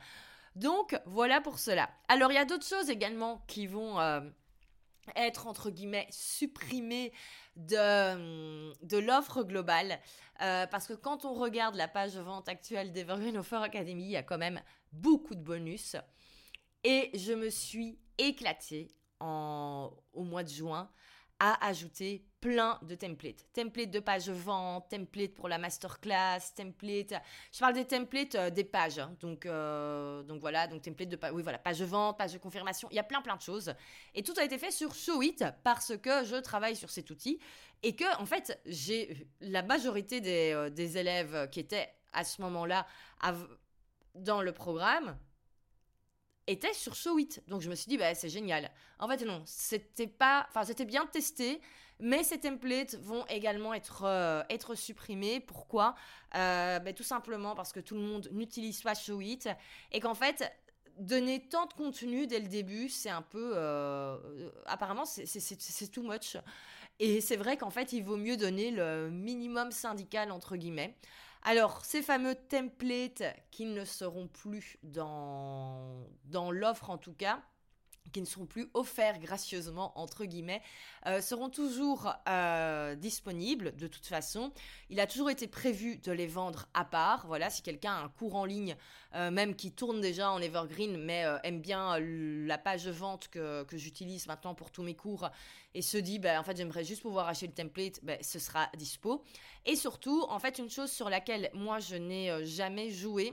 [0.54, 1.90] Donc voilà pour cela.
[2.06, 3.98] Alors il y a d'autres choses également qui vont
[5.16, 7.12] être entre guillemets supprimé
[7.56, 10.00] de, de l'offre globale.
[10.40, 14.16] Euh, parce que quand on regarde la page vente actuelle d'Evergreen Offer Academy il y
[14.16, 14.60] a quand même
[14.92, 15.96] beaucoup de bonus.
[16.84, 18.88] Et je me suis éclatée
[19.20, 20.90] en, au mois de juin
[21.44, 23.44] à ajouter plein de templates.
[23.52, 27.14] Templates de page vente, templates pour la masterclass, templates.
[27.52, 29.00] Je parle des templates euh, des pages.
[29.00, 29.16] Hein.
[29.18, 32.86] donc, euh, donc voilà, donc template de oui, voilà, page vente, page de confirmation.
[32.92, 33.74] Il y a plein plein de choses.
[34.14, 37.40] Et tout a été fait sur Showit parce que je travaille sur cet outil
[37.82, 40.20] et que en fait j'ai la majorité
[40.54, 42.86] euh, des élèves qui étaient à ce moment-là
[44.14, 45.18] dans le programme
[46.46, 47.40] était sur Showit.
[47.48, 48.70] Donc je me suis dit, bah, c'est génial.
[48.98, 50.46] En fait, non, c'était pas.
[50.48, 51.60] Enfin, c'était bien testé,
[52.00, 55.40] mais ces templates vont également être, euh, être supprimés.
[55.40, 55.94] Pourquoi?
[56.34, 59.44] Euh, bah, Tout simplement parce que tout le monde n'utilise pas Showit
[59.92, 60.52] et qu'en fait,
[60.98, 63.52] donner tant de contenu dès le début, c'est un peu.
[63.54, 66.36] Euh, apparemment, c'est too much.
[66.98, 70.96] Et c'est vrai qu'en fait, il vaut mieux donner le minimum syndical, entre guillemets.
[71.44, 76.06] Alors, ces fameux templates qui ne seront plus dans,
[76.50, 77.42] l'offre en tout cas,
[78.10, 80.62] qui ne seront plus offerts gracieusement, entre guillemets,
[81.06, 84.52] euh, seront toujours euh, disponibles de toute façon.
[84.90, 87.26] Il a toujours été prévu de les vendre à part.
[87.26, 88.76] Voilà, si quelqu'un a un cours en ligne,
[89.14, 94.26] euh, même qui tourne déjà en evergreen, mais aime bien la page vente que, j'utilise
[94.26, 95.30] maintenant pour tous mes cours
[95.74, 98.68] et se dit, ben, en fait, j'aimerais juste pouvoir acheter le template, ben, ce sera
[98.76, 99.24] dispo.
[99.64, 103.32] Et surtout, en fait, une chose sur laquelle moi je n'ai jamais joué,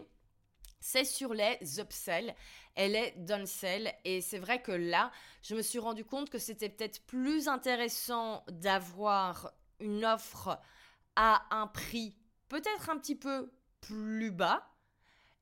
[0.80, 2.34] c'est sur les upsells.
[2.76, 3.94] Elle est downsell.
[4.06, 5.12] Et c'est vrai que là,
[5.42, 10.60] je me suis rendu compte que c'était peut-être plus intéressant d'avoir une offre
[11.16, 12.16] à un prix
[12.50, 14.68] peut-être un petit peu plus bas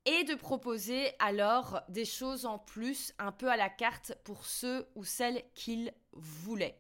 [0.06, 4.88] et de proposer alors des choses en plus un peu à la carte pour ceux
[4.96, 6.80] ou celles qu'ils voulaient.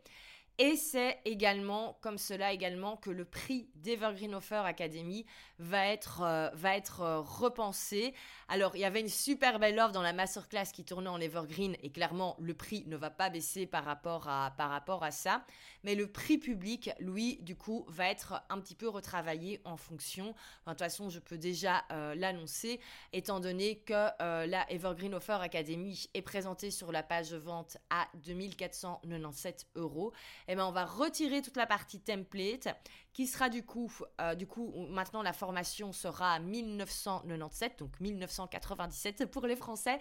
[0.60, 5.24] Et c'est également comme cela également que le prix d'Evergreen Offer Academy
[5.60, 8.16] va être, euh, va être euh, repensé.
[8.48, 11.76] Alors, il y avait une super belle offre dans la masterclass qui tournait en Evergreen
[11.84, 15.46] et clairement, le prix ne va pas baisser par rapport à, par rapport à ça.
[15.84, 20.34] Mais le prix public, lui, du coup, va être un petit peu retravaillé en fonction.
[20.66, 22.80] de toute façon, je peux déjà euh, l'annoncer,
[23.14, 29.68] étant donné que la Evergreen Offer Academy est présentée sur la page vente à 2497
[29.76, 30.14] euros
[30.48, 32.70] eh ben, on va retirer toute la partie template
[33.14, 39.26] qui sera du coup, euh, du coup, maintenant la formation sera à 1997, donc 1997
[39.26, 39.98] pour les Français,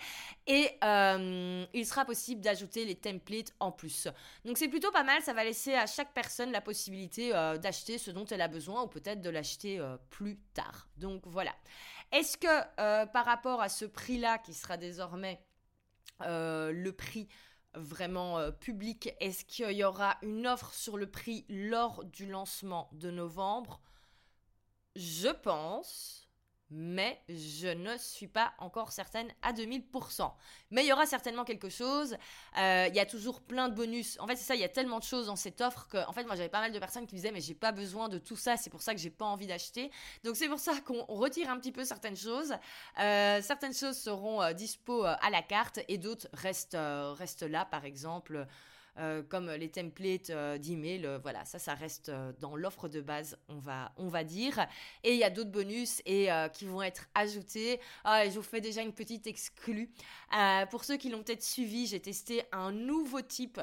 [0.47, 4.07] et euh, il sera possible d'ajouter les templates en plus.
[4.45, 7.97] Donc c'est plutôt pas mal, ça va laisser à chaque personne la possibilité euh, d'acheter
[7.97, 10.89] ce dont elle a besoin ou peut-être de l'acheter plus tard.
[10.99, 11.55] Donc voilà.
[12.13, 15.41] Est-ce que par rapport à ce prix-là qui sera désormais
[16.21, 17.29] le prix
[17.77, 19.15] vraiment euh, public.
[19.21, 23.81] Est-ce qu'il y aura une offre sur le prix lors du lancement de novembre?
[24.95, 26.26] Je pense
[26.71, 30.33] mais je ne suis pas encore certaine à 2000%.
[30.71, 32.17] Mais il y aura certainement quelque chose.
[32.59, 34.17] Euh, il y a toujours plein de bonus.
[34.21, 36.13] En fait, c'est ça, il y a tellement de choses dans cette offre que, en
[36.13, 38.19] fait, moi, j'avais pas mal de personnes qui me disaient, mais j'ai pas besoin de
[38.19, 39.91] tout ça, c'est pour ça que j'ai pas envie d'acheter.
[40.25, 42.55] Donc, c'est pour ça qu'on retire un petit peu certaines choses.
[42.99, 47.85] Euh, certaines choses seront euh, dispo à la carte et d'autres restent, restent là, par
[47.85, 48.47] exemple.
[48.99, 51.05] Euh, comme les templates euh, d'email.
[51.05, 54.67] Euh, voilà, ça, ça reste dans l'offre de base, on va, on va dire.
[55.05, 57.81] Et il y a d'autres bonus et qui vont être ajoutés.
[58.05, 59.91] Ah, je vous fais déjà une petite exclue.
[60.71, 63.61] pour ceux qui l'ont peut-être suivi, j'ai testé un nouveau type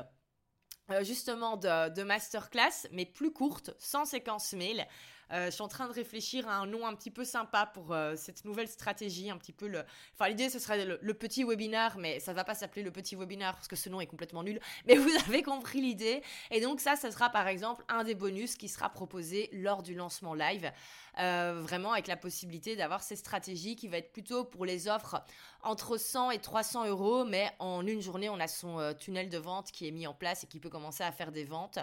[1.02, 4.86] justement de, masterclass, mais plus courte, sans séquence mail.
[5.32, 7.94] Euh, je suis en train de réfléchir à un nom un petit peu sympa pour
[7.94, 9.84] euh, cette nouvelle stratégie, un petit peu le.
[10.14, 13.54] Enfin, l'idée ce serait le, petit webinaire, mais ça va pas s'appeler le petit webinaire
[13.54, 14.60] parce que ce nom est complètement nul.
[14.88, 16.22] Mais vous avez compris l'idée.
[16.52, 19.96] Et donc ça, ça sera par exemple un des bonus qui sera proposé lors du
[19.96, 20.72] lancement live.
[21.20, 25.24] Euh, vraiment avec la possibilité d'avoir ces stratégies qui va être plutôt pour les offres
[25.62, 29.72] entre 100 et 300 euros, mais en une journée, on a son tunnel de vente
[29.72, 31.80] qui est mis en place et qui peut commencer à faire des ventes.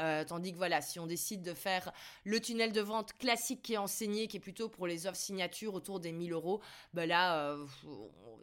[0.00, 1.92] Euh, tandis que voilà, si on décide de faire
[2.24, 5.74] le tunnel de vente classique qui est enseigné, qui est plutôt pour les offres signatures
[5.74, 6.60] autour des 1000 euros,
[6.94, 7.66] ben là, euh,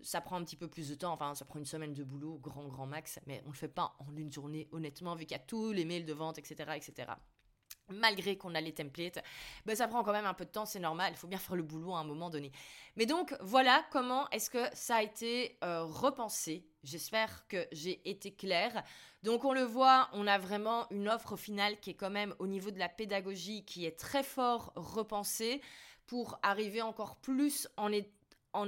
[0.03, 1.13] ça prend un petit peu plus de temps.
[1.13, 3.19] Enfin, ça prend une semaine de boulot, grand, grand max.
[3.25, 5.85] Mais on le fait pas en une journée, honnêtement, vu qu'il y a tous les
[5.85, 7.07] mails de vente, etc., etc
[7.89, 9.23] malgré qu'on a les templates,
[9.65, 11.55] ben ça prend quand même un peu de temps, c'est normal, il faut bien faire
[11.55, 12.51] le boulot à un moment donné.
[12.95, 16.65] Mais donc voilà comment est-ce que ça a été euh, repensé.
[16.83, 18.83] J'espère que j'ai été claire.
[19.23, 22.47] Donc on le voit, on a vraiment une offre finale qui est quand même au
[22.47, 25.61] niveau de la pédagogie qui est très fort repensée
[26.05, 27.91] pour arriver encore plus en,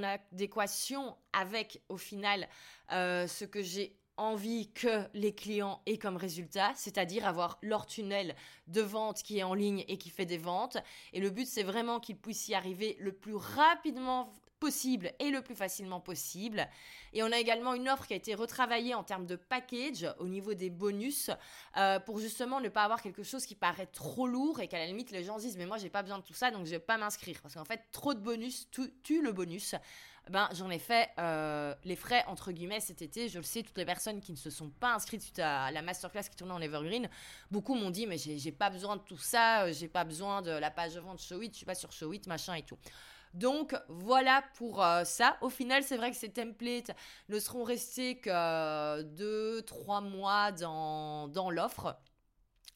[0.02, 2.48] adéquation avec au final
[2.92, 8.34] euh, ce que j'ai envie que les clients aient comme résultat, c'est-à-dire avoir leur tunnel
[8.68, 10.76] de vente qui est en ligne et qui fait des ventes.
[11.12, 15.40] Et le but, c'est vraiment qu'ils puissent y arriver le plus rapidement possible et le
[15.42, 16.68] plus facilement possible.
[17.12, 20.28] Et on a également une offre qui a été retravaillée en termes de package au
[20.28, 21.30] niveau des bonus
[21.78, 24.86] euh, pour justement ne pas avoir quelque chose qui paraît trop lourd et qu'à la
[24.86, 26.78] limite les gens disent mais moi j'ai pas besoin de tout ça donc je vais
[26.78, 28.68] pas m'inscrire parce qu'en fait trop de bonus
[29.02, 29.74] tue le bonus.
[30.28, 33.28] Ben, j'en ai fait euh, les frais entre guillemets cet été.
[33.28, 35.82] Je le sais, toutes les personnes qui ne se sont pas inscrites suite à la
[35.82, 37.08] masterclass qui tournait en Evergreen,
[37.50, 40.50] beaucoup m'ont dit mais j'ai pas besoin de tout ça, euh, j'ai pas besoin de
[40.50, 42.78] la page de vente Showit, je suis pas sur Showit, machin et tout.
[43.34, 45.36] Donc voilà pour euh, ça.
[45.40, 46.90] Au final, c'est vrai que ces templates
[47.28, 51.96] ne seront restés que 2-3 mois dans, dans l'offre.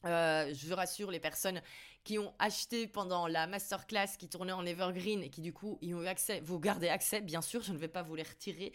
[0.05, 1.63] Euh, je rassure les personnes
[2.05, 5.95] qui ont acheté pendant la masterclass qui tournait en Evergreen et qui du coup y
[5.95, 8.73] ont eu accès, vous gardez accès, bien sûr, je ne vais pas vous les retirer.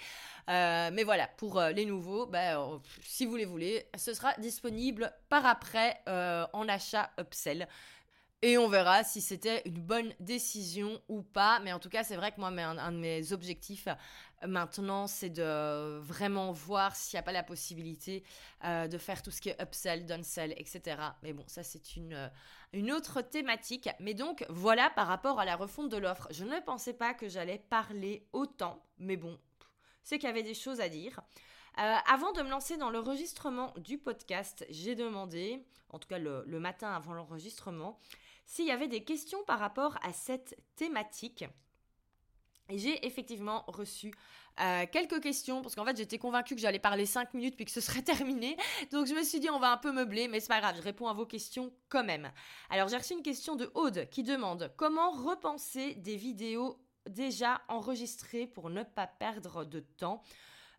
[0.49, 5.45] Euh, mais voilà, pour les nouveaux, bah, si vous les voulez, ce sera disponible par
[5.45, 7.67] après en achat upsell.
[8.41, 11.59] Et on verra si c'était une bonne décision ou pas.
[11.59, 13.93] Mais en tout cas, c'est vrai que moi, un, de mes objectifs euh,
[14.47, 18.23] maintenant, c'est de vraiment voir s'il n'y a pas la possibilité
[18.63, 21.01] euh, de faire tout ce qui est upsell, downsell, etc.
[21.23, 22.27] Mais bon, ça, c'est une, euh,
[22.73, 23.89] une autre thématique.
[23.99, 26.27] Mais donc, voilà par rapport à la refonte de l'offre.
[26.31, 28.83] Je ne pensais pas que j'allais parler autant.
[28.97, 29.37] Mais bon,
[30.03, 31.21] c'est qu'il y avait des choses à dire.
[31.75, 36.91] avant de me lancer dans l'enregistrement du podcast, j'ai demandé, en tout cas le matin
[36.91, 37.99] avant l'enregistrement,
[38.49, 41.45] s'il y avait des questions par rapport à cette thématique.
[42.69, 44.13] Et j'ai effectivement reçu
[44.61, 47.71] euh, quelques questions parce qu'en fait j'étais convaincue que j'allais parler 5 minutes puis que
[47.71, 48.57] ce serait terminé.
[48.91, 50.81] Donc je me suis dit on va un peu meubler mais c'est pas grave, je
[50.81, 52.31] réponds à vos questions quand même.
[52.69, 56.79] Alors j'ai reçu une question de Aude qui demande comment repenser des vidéos
[57.09, 60.21] déjà enregistrées pour ne pas perdre de temps?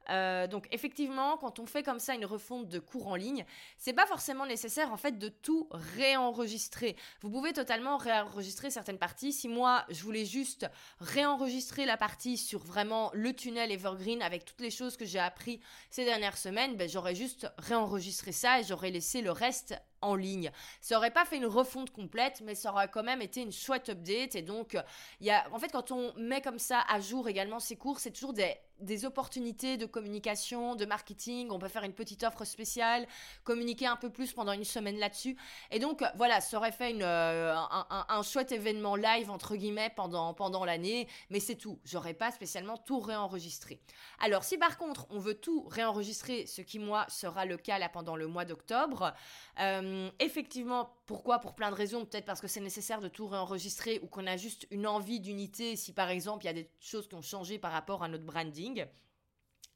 [0.08, 3.44] Euh, donc effectivement, quand on fait comme ça une refonte de cours en ligne,
[3.76, 6.96] c'est pas forcément nécessaire en fait de tout réenregistrer.
[7.20, 9.32] Vous pouvez totalement réenregistrer certaines parties.
[9.32, 10.66] Si moi je voulais juste
[11.00, 15.60] réenregistrer la partie sur vraiment le tunnel Evergreen avec toutes les choses que j'ai appris
[15.90, 20.50] ces dernières semaines, ben, j'aurais juste réenregistré ça et j'aurais laissé le reste en ligne.
[20.80, 23.88] Ça aurait pas fait une refonte complète, mais ça aurait quand même été une chouette
[23.88, 24.34] update.
[24.34, 24.76] Et donc,
[25.20, 28.00] il y a, en fait, quand on met comme ça à jour également ces cours,
[28.00, 31.50] c'est toujours des, des opportunités de communication, de marketing.
[31.50, 33.06] On peut faire une petite offre spéciale,
[33.44, 35.36] communiquer un peu plus pendant une semaine là-dessus.
[35.70, 39.92] Et donc, voilà, ça aurait fait une, euh, un, un, chouette événement live, entre guillemets,
[39.94, 41.08] pendant, pendant l'année.
[41.30, 41.78] Mais c'est tout.
[41.84, 43.80] J'aurais pas spécialement tout réenregistré.
[44.20, 47.88] Alors, si par contre, on veut tout réenregistrer, ce qui, moi, sera le cas là
[47.88, 49.12] pendant le mois d'octobre,
[49.60, 51.38] euh, euh, effectivement, pourquoi?
[51.38, 52.04] Pour plein de raisons.
[52.04, 55.76] Peut-être parce que c'est nécessaire de tout réenregistrer ou qu'on a juste une envie d'unité
[55.76, 58.24] si par exemple il y a des choses qui ont changé par rapport à notre
[58.24, 58.86] branding.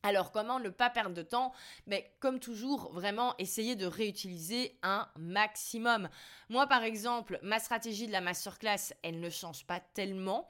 [0.03, 1.53] Alors comment ne pas perdre de temps?
[1.87, 6.09] Mais comme toujours, vraiment essayer de réutiliser un maximum.
[6.51, 10.47] Moi par exemple, ma stratégie de la masterclass, elle ne change pas tellement.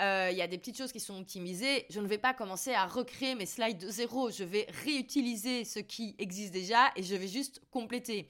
[0.00, 1.86] Euh, il y a des petites choses qui sont optimisées.
[1.90, 4.30] Je ne vais pas commencer à recréer mes slides de zéro.
[4.30, 8.28] Je vais réutiliser ce qui existe déjà et je vais juste compléter.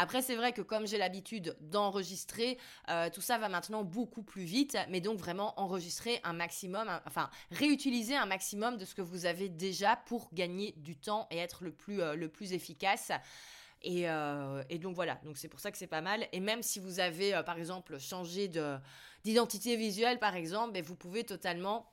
[0.00, 2.56] Après, c'est vrai que comme j'ai l'habitude d'enregistrer,
[2.88, 7.28] euh, tout ça va maintenant beaucoup plus vite, mais donc vraiment enregistrer un maximum, enfin
[7.50, 11.64] réutiliser un maximum de ce que vous avez déjà pour gagner du temps et être
[11.64, 13.10] le plus, euh, le plus efficace.
[13.82, 16.28] Et, euh, et, donc voilà, donc c'est pour ça que c'est pas mal.
[16.30, 18.48] Et même si vous avez par exemple changé
[19.24, 21.90] d'identité visuelle par exemple, ben, vous pouvez totalement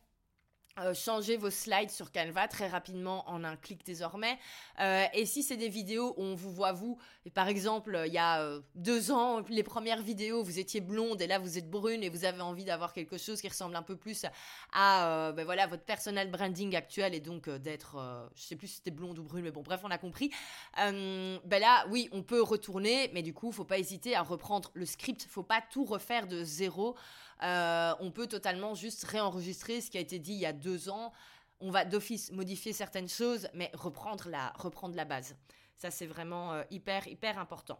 [0.77, 4.37] euh, changer vos slides sur Canva très rapidement en un clic désormais.
[4.81, 8.11] Euh, et si c'est des vidéos où on vous voit vous, et par exemple il
[8.11, 11.69] y a euh, deux ans, les premières vidéos, vous étiez blonde et là vous êtes
[11.69, 14.25] brune et vous avez envie d'avoir quelque chose qui ressemble un peu plus
[14.73, 18.91] à ben voilà votre personal branding actuel et donc d'être, je sais plus si c'était
[18.91, 20.29] blonde ou brune, mais bon bref on a compris.
[20.75, 24.85] ben là oui on peut retourner, mais du coup faut pas hésiter à reprendre le
[24.85, 26.97] script, faut pas tout refaire de zéro.
[27.43, 30.89] Euh, on peut totalement juste réenregistrer ce qui a été dit il y a deux
[30.89, 31.11] ans.
[31.59, 35.35] On va d'office modifier certaines choses, mais reprendre la, reprendre la base.
[35.75, 37.79] Ça, c'est vraiment euh, hyper, hyper important.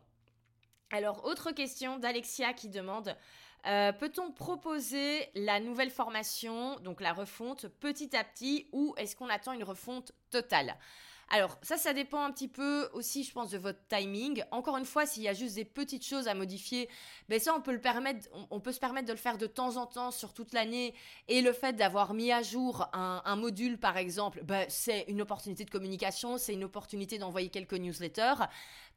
[0.91, 3.15] Alors, autre question d'Alexia qui demande
[3.65, 9.29] euh, Peut-on proposer la nouvelle formation, donc la refonte, petit à petit, ou est-ce qu'on
[9.29, 10.77] attend une refonte totale?
[11.29, 14.43] Alors ça, ça dépend un petit peu aussi, je pense, de votre timing.
[14.51, 16.88] Encore une fois, s'il y a juste des petites choses à modifier,
[17.29, 19.77] ben ça, on peut le permettre, on, peut se permettre de le faire de temps
[19.77, 20.93] en temps sur toute l'année.
[21.27, 25.65] Et le fait d'avoir mis à jour un, module, par exemple, ben, c'est une opportunité
[25.65, 28.45] de communication, c'est une opportunité d'envoyer quelques newsletters.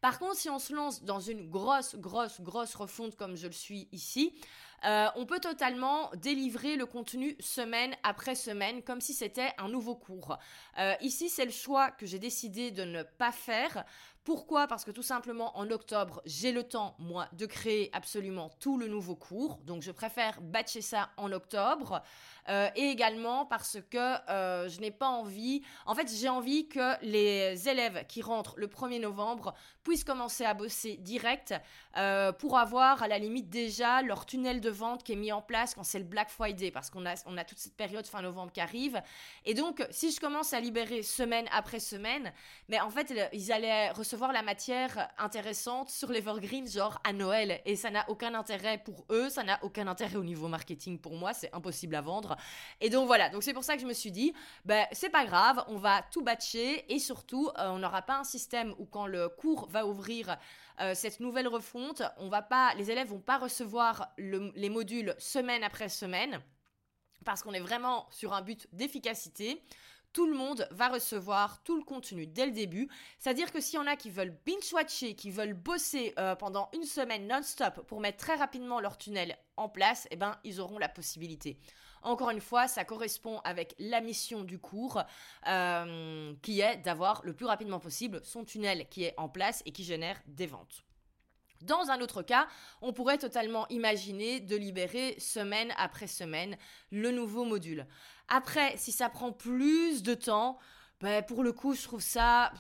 [0.00, 3.52] Par contre, si on se lance dans une grosse, grosse, grosse refonte comme je le
[3.52, 4.34] suis ici,
[4.84, 9.94] euh, on peut totalement délivrer le contenu semaine après semaine comme si c'était un nouveau
[9.94, 10.38] cours.
[10.78, 13.84] Euh, ici, c'est le choix que j'ai décidé de ne pas faire
[14.28, 14.66] Pourquoi?
[14.66, 18.86] Parce que tout simplement en octobre, j'ai le temps, moi, de créer absolument tout le
[18.86, 19.56] nouveau cours.
[19.64, 22.02] Donc je préfère batcher ça en octobre.
[22.48, 27.04] Euh, et également parce que euh, je n'ai pas envie, en fait j'ai envie que
[27.04, 29.52] les élèves qui rentrent le 1er novembre
[29.82, 31.54] puissent commencer à bosser direct
[31.98, 35.42] euh, pour avoir à la limite déjà leur tunnel de vente qui est mis en
[35.42, 38.22] place quand c'est le Black Friday parce qu'on a, on a toute cette période fin
[38.22, 39.02] novembre qui arrive.
[39.44, 42.32] Et donc si je commence à libérer semaine après semaine,
[42.70, 47.60] mais en fait ils allaient recevoir la matière intéressante sur l'Evergreen genre à Noël.
[47.64, 51.14] Et ça n'a aucun intérêt pour eux, ça n'a aucun intérêt au niveau marketing pour
[51.14, 52.36] moi, c'est impossible à vendre.
[52.80, 54.32] Et donc voilà, donc c'est pour ça que je me suis dit,
[54.64, 58.24] ben c'est pas grave, on va tout batcher et surtout euh, on n'aura pas un
[58.24, 60.36] système où quand le cours va ouvrir
[60.80, 65.62] euh, cette nouvelle refonte, on va pas, les élèves vont pas recevoir les modules semaine
[65.62, 66.40] après semaine
[67.24, 69.62] parce qu'on est vraiment sur un but d'efficacité
[70.12, 72.88] tout le monde va recevoir tout le contenu dès le début.
[73.18, 76.84] C'est-à-dire que s'il y en a qui veulent binge-watcher, qui veulent bosser euh, pendant une
[76.84, 80.88] semaine non-stop pour mettre très rapidement leur tunnel en place, eh ben, ils auront la
[80.88, 81.58] possibilité.
[82.02, 85.02] Encore une fois, ça correspond avec la mission du cours,
[85.46, 89.72] euh, qui est d'avoir le plus rapidement possible son tunnel qui est en place et
[89.72, 90.84] qui génère des ventes.
[91.62, 92.46] Dans un autre cas,
[92.80, 96.56] on pourrait totalement imaginer de libérer semaine après semaine
[96.90, 97.86] le nouveau module.
[98.28, 100.58] Après, si ça prend plus de temps,
[101.00, 102.52] ben pour le coup, je trouve ça...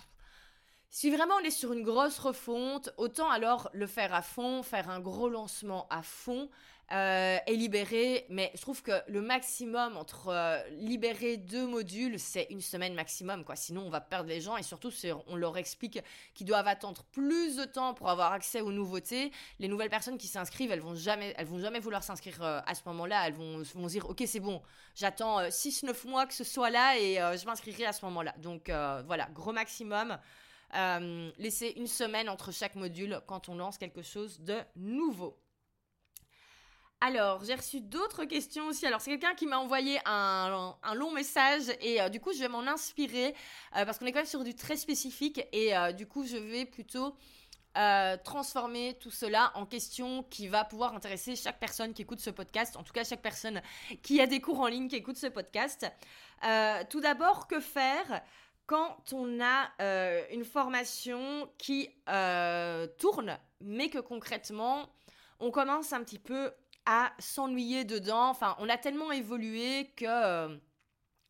[0.90, 4.88] Si vraiment on est sur une grosse refonte, autant alors le faire à fond, faire
[4.88, 6.48] un gros lancement à fond,
[6.90, 12.46] euh, est libéré, mais je trouve que le maximum entre euh, libérer deux modules, c'est
[12.48, 13.56] une semaine maximum, quoi.
[13.56, 14.90] Sinon, on va perdre les gens et surtout,
[15.26, 16.00] on leur explique
[16.32, 19.32] qu'ils doivent attendre plus de temps pour avoir accès aux nouveautés.
[19.58, 22.74] Les nouvelles personnes qui s'inscrivent, elles vont jamais, elles vont jamais vouloir s'inscrire euh, à
[22.74, 23.26] ce moment-là.
[23.26, 24.62] Elles vont, vont dire, ok, c'est bon,
[24.94, 28.34] j'attends 6-9 mois que ce soit là et je m'inscrirai à ce moment-là.
[28.38, 28.70] Donc
[29.06, 30.16] voilà, gros maximum.
[31.38, 35.38] laisser une semaine entre chaque module quand on lance quelque chose de nouveau.
[37.00, 38.84] Alors, j'ai reçu d'autres questions aussi.
[38.84, 42.48] Alors, c'est quelqu'un qui m'a envoyé un, long message et euh, du coup, je vais
[42.48, 43.36] m'en inspirer
[43.76, 46.36] euh, parce qu'on est quand même sur du très spécifique et euh, du coup, je
[46.36, 47.16] vais plutôt
[48.24, 52.76] transformer tout cela en question qui va pouvoir intéresser chaque personne qui écoute ce podcast,
[52.76, 53.62] en tout cas chaque personne
[54.02, 55.86] qui a des cours en ligne qui écoute ce podcast.
[56.90, 58.20] tout d'abord, que faire
[58.66, 59.70] quand on a
[60.32, 61.88] une formation qui
[62.98, 64.88] tourne, mais que concrètement,
[65.38, 66.50] on commence un petit peu
[66.90, 68.30] à s'ennuyer dedans.
[68.30, 70.56] Enfin, on a tellement évolué que euh,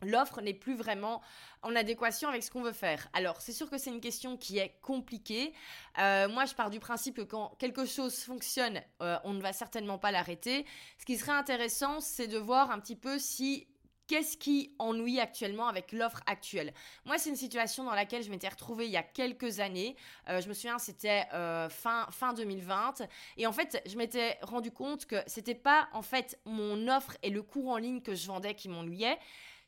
[0.03, 1.21] l'offre n'est plus vraiment
[1.63, 3.09] en adéquation avec ce qu'on veut faire.
[3.13, 5.53] Alors, c'est sûr que c'est une question qui est compliquée.
[5.99, 9.53] Euh, moi, je pars du principe que quand quelque chose fonctionne, euh, on ne va
[9.53, 10.65] certainement pas l'arrêter.
[10.97, 13.67] Ce qui serait intéressant, c'est de voir un petit peu si
[14.09, 16.73] Qu'est-ce qui ennuie actuellement avec l'offre actuelle?
[17.05, 19.97] Moi, c'est une situation dans laquelle je m'étais retrouvée il y a quelques années.
[20.31, 23.03] Euh, je me souviens, c'était euh, fin, fin 2020.
[23.37, 27.29] Et en fait, je m'étais rendu compte que c'était pas en fait mon offre et
[27.29, 29.19] le cours en ligne que je vendais qui m'ennuyaient.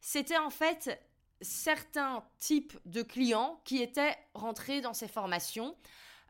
[0.00, 0.98] C'était en fait
[1.42, 5.76] certains types de clients qui étaient rentrés dans ces formations.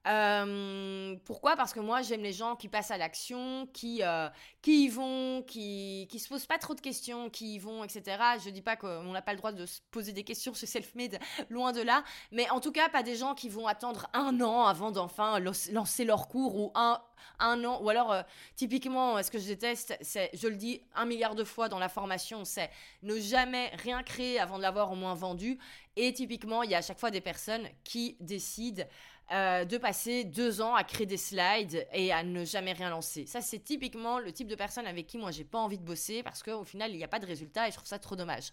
[0.06, 1.56] Euh, pourquoi?
[1.56, 4.28] Parce que moi, j'aime les gens qui passent à l'action, qui, euh,
[4.62, 8.16] qui y vont, qui, qui se posent pas trop de questions, qui y vont, etc.
[8.42, 11.18] Je dis pas qu'on n'a pas le droit de se poser des questions sur self-made,
[11.50, 12.02] loin de là.
[12.32, 16.04] Mais en tout cas, pas des gens qui vont attendre un an avant d'enfin lancer
[16.04, 16.98] leur cours ou un,
[17.38, 17.82] un an.
[17.82, 18.22] Ou alors, euh,
[18.56, 21.90] typiquement, ce que je déteste, c'est, je le dis un milliard de fois dans la
[21.90, 22.70] formation, c'est
[23.02, 25.58] ne jamais rien créer avant de l'avoir au moins vendu.
[25.96, 28.84] Et typiquement, il y a à chaque fois des personnes qui décident
[29.32, 33.26] euh, de passer deux ans à créer des slides et à ne jamais rien lancer.
[33.26, 36.22] Ça, c'est typiquement le type de personne avec qui moi j'ai pas envie de bosser
[36.22, 38.52] parce qu'au final, il n'y a pas de résultat et je trouve ça trop dommage.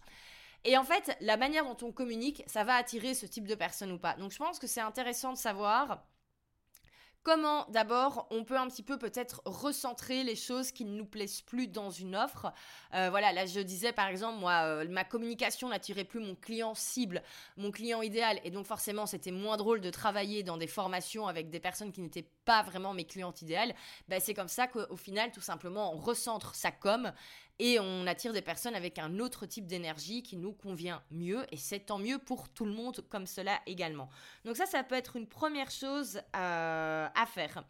[0.64, 3.92] Et en fait, la manière dont on communique, ça va attirer ce type de personne
[3.92, 4.16] ou pas.
[4.16, 6.04] Donc je pense que c'est intéressant de savoir
[7.24, 11.42] Comment d'abord on peut un petit peu peut-être recentrer les choses qui ne nous plaisent
[11.42, 12.54] plus dans une offre?
[12.94, 16.74] Euh, voilà, là je disais par exemple moi euh, ma communication n'attirait plus mon client
[16.74, 17.22] cible,
[17.58, 21.50] mon client idéal et donc forcément c'était moins drôle de travailler dans des formations avec
[21.50, 23.76] des personnes qui n'étaient pas vraiment mes clientes idéales.
[24.08, 27.12] Ben, c'est comme ça qu'au final tout simplement on recentre sa com
[27.60, 31.58] et on attire des personnes avec un autre type d'énergie qui nous convient mieux et
[31.58, 34.10] c'est tant mieux pour tout le monde comme cela également.
[34.46, 37.64] Donc ça, ça peut être une première chose euh, à faire.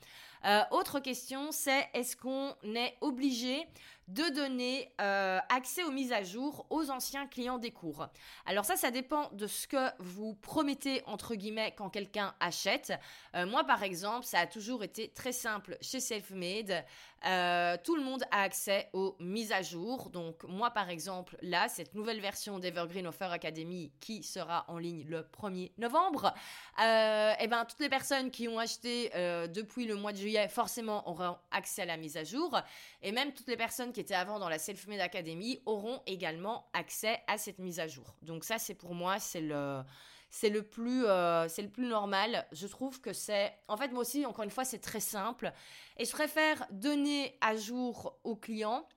[0.46, 3.66] Euh, autre question, c'est est-ce qu'on est obligé
[4.08, 8.08] de donner euh, accès aux mises à jour aux anciens clients des cours.
[8.46, 12.94] Alors ça, ça dépend de ce que vous promettez, entre guillemets, quand quelqu'un achète.
[13.36, 16.86] Euh, moi, par exemple, ça a toujours été très simple chez Selfmade.
[17.26, 20.10] Euh, tout le monde a accès aux mises à jour.
[20.10, 25.06] Donc moi, par exemple, là, cette nouvelle version d'Evergreen Offer Academy qui sera en ligne
[25.08, 26.34] le 1er novembre,
[26.80, 29.10] eh ben, toutes les personnes qui ont acheté
[29.50, 32.56] depuis le mois de juillet, forcément, auront accès à la mise à jour.
[33.02, 37.38] Et même toutes les personnes étaient avant dans la Self-Made Academy auront également accès à
[37.38, 38.16] cette mise à jour.
[38.22, 39.82] Donc ça, c'est pour moi, c'est le
[40.30, 44.02] c'est le plus euh, c'est le plus normal je trouve que c'est en fait moi
[44.02, 45.54] aussi encore une fois c'est très simple
[45.98, 48.88] et je préfère donner à jour aux clients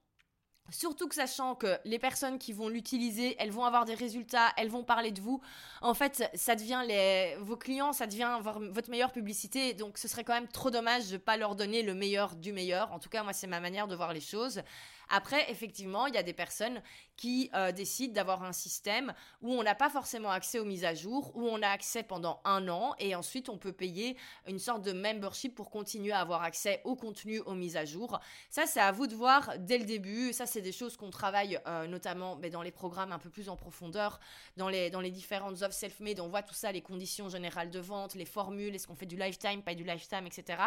[0.70, 4.68] Surtout que sachant que les personnes qui vont l'utiliser, elles vont avoir des résultats, elles
[4.68, 5.40] vont parler de vous.
[5.80, 9.74] En fait, ça devient les, vos clients, ça devient votre meilleure publicité.
[9.74, 12.52] Donc, ce serait quand même trop dommage de ne pas leur donner le meilleur du
[12.52, 12.92] meilleur.
[12.92, 14.62] En tout cas, moi, c'est ma manière de voir les choses.
[15.10, 16.82] Après, effectivement, il y a des personnes
[17.16, 20.94] qui euh, décident d'avoir un système où on n'a pas forcément accès aux mises à
[20.94, 24.82] jour, où on a accès pendant un an et ensuite on peut payer une sorte
[24.82, 28.18] de membership pour continuer à avoir accès au contenu, aux mises à jour.
[28.48, 30.32] Ça, c'est à vous de voir dès le début.
[30.32, 33.48] Ça, c'est des choses qu'on travaille euh, notamment mais dans les programmes un peu plus
[33.48, 34.20] en profondeur,
[34.56, 36.20] dans les, dans les différentes offres self-made.
[36.20, 39.16] On voit tout ça, les conditions générales de vente, les formules, est-ce qu'on fait du
[39.16, 40.62] lifetime, pas du lifetime, etc.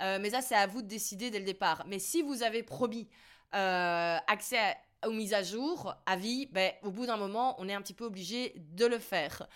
[0.00, 1.84] Euh, mais ça, c'est à vous de décider dès le départ.
[1.86, 3.08] Mais si vous avez promis
[3.54, 4.76] euh, accès
[5.06, 7.94] aux mises à jour à vie, ben, au bout d'un moment, on est un petit
[7.94, 9.46] peu obligé de le faire.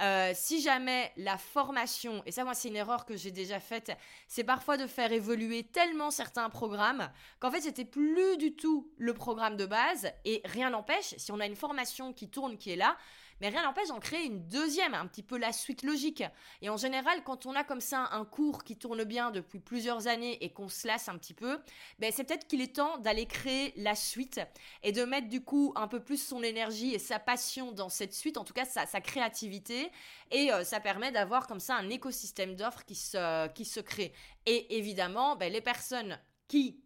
[0.00, 3.92] Euh, si jamais la formation, et ça moi c'est une erreur que j'ai déjà faite,
[4.26, 9.12] c'est parfois de faire évoluer tellement certains programmes qu'en fait c'était plus du tout le
[9.12, 12.76] programme de base et rien n'empêche, si on a une formation qui tourne, qui est
[12.76, 12.96] là,
[13.40, 16.22] mais rien n'empêche d'en créer une deuxième, un petit peu la suite logique.
[16.60, 20.06] Et en général, quand on a comme ça un cours qui tourne bien depuis plusieurs
[20.06, 21.58] années et qu'on se lasse un petit peu,
[21.98, 24.40] ben c'est peut-être qu'il est temps d'aller créer la suite
[24.82, 28.14] et de mettre du coup un peu plus son énergie et sa passion dans cette
[28.14, 29.90] suite, en tout cas sa, créativité.
[30.30, 34.12] Et euh, ça permet d'avoir comme ça un écosystème d'offres qui se, qui se crée.
[34.46, 36.18] Et évidemment, ben, les personnes
[36.48, 36.80] qui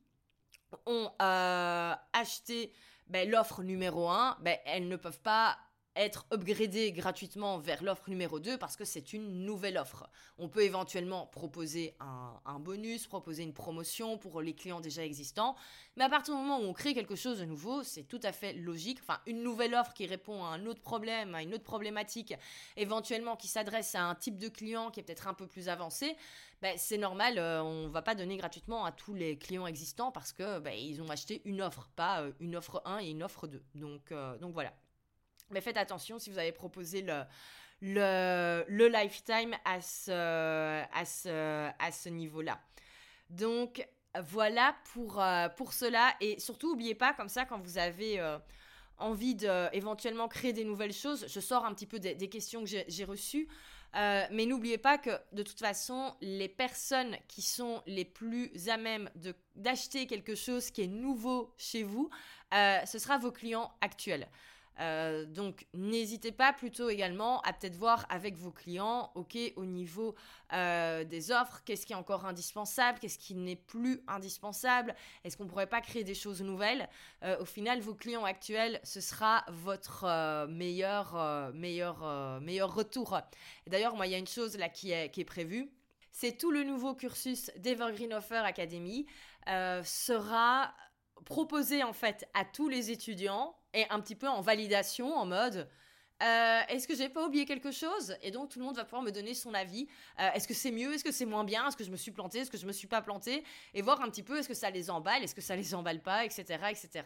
[0.86, 2.72] ont euh, acheté
[3.06, 5.58] ben, l'offre numéro 1, ben, elles ne peuvent pas
[5.96, 10.08] être upgradé gratuitement vers l'offre numéro 2 parce que c'est une nouvelle offre.
[10.38, 15.56] On peut éventuellement proposer un, bonus, proposer une promotion pour les clients déjà existants,
[15.96, 18.32] mais à partir du moment où on crée quelque chose de nouveau, c'est tout à
[18.32, 18.98] fait logique.
[19.02, 22.34] Enfin, une nouvelle offre qui répond à un autre problème, à une autre problématique,
[22.76, 26.16] éventuellement qui s'adresse à un type de client qui est peut-être un peu plus avancé,
[26.62, 30.32] ben, c'est normal, euh, on va pas donner gratuitement à tous les clients existants parce
[30.32, 33.46] que ben, ils ont acheté une offre, pas euh, une offre 1 et une offre
[33.46, 33.62] 2.
[33.74, 34.72] Donc, euh, donc voilà.
[35.50, 37.22] Mais faites attention si vous avez proposé le,
[37.80, 40.10] le, le lifetime à ce,
[40.92, 42.60] à ce, à ce niveau-là.
[43.30, 43.86] Donc
[44.20, 46.14] voilà pour, euh, pour cela.
[46.20, 48.38] Et surtout, n'oubliez pas, comme ça, quand vous avez euh,
[48.98, 53.04] envie d'éventuellement créer des nouvelles choses, je sors un petit peu des, questions que j'ai
[53.04, 53.48] reçues.
[53.94, 58.76] Euh, mais n'oubliez pas que de toute façon, les personnes qui sont les plus à
[58.76, 59.08] même
[59.54, 62.10] d'acheter quelque chose qui est nouveau chez vous,
[62.52, 64.28] ce sera vos clients actuels.
[64.78, 70.14] Euh, donc n'hésitez pas plutôt également à peut-être voir avec vos clients, ok, au niveau
[70.52, 75.44] euh, des offres, qu'est-ce qui est encore indispensable, qu'est-ce qui n'est plus indispensable, est-ce qu'on
[75.44, 76.88] ne pourrait pas créer des choses nouvelles?
[77.22, 83.18] Euh, au final, vos clients actuels, ce sera votre meilleur, meilleur, meilleur retour.
[83.66, 85.70] D'ailleurs, moi, il y a une chose là qui est, qui est prévue.
[86.12, 89.06] C'est tout le nouveau cursus d'Evergreen Offer Academy
[89.46, 90.74] sera
[91.24, 93.56] proposé en fait à tous les étudiants
[93.90, 95.68] un petit peu en validation, en mode
[96.22, 98.16] euh, est-ce que j'ai pas oublié quelque chose?
[98.22, 99.86] Et donc tout le monde va pouvoir me donner son avis.
[100.18, 100.94] Euh, est-ce que c'est mieux?
[100.94, 101.68] Est-ce que c'est moins bien?
[101.68, 104.00] Est-ce que je me suis planté Est-ce que je me suis pas planté Et voir
[104.00, 105.22] un petit peu est-ce que ça les emballe?
[105.22, 106.24] Est-ce que ça les emballe pas?
[106.24, 106.42] Etc.
[106.70, 107.04] etc.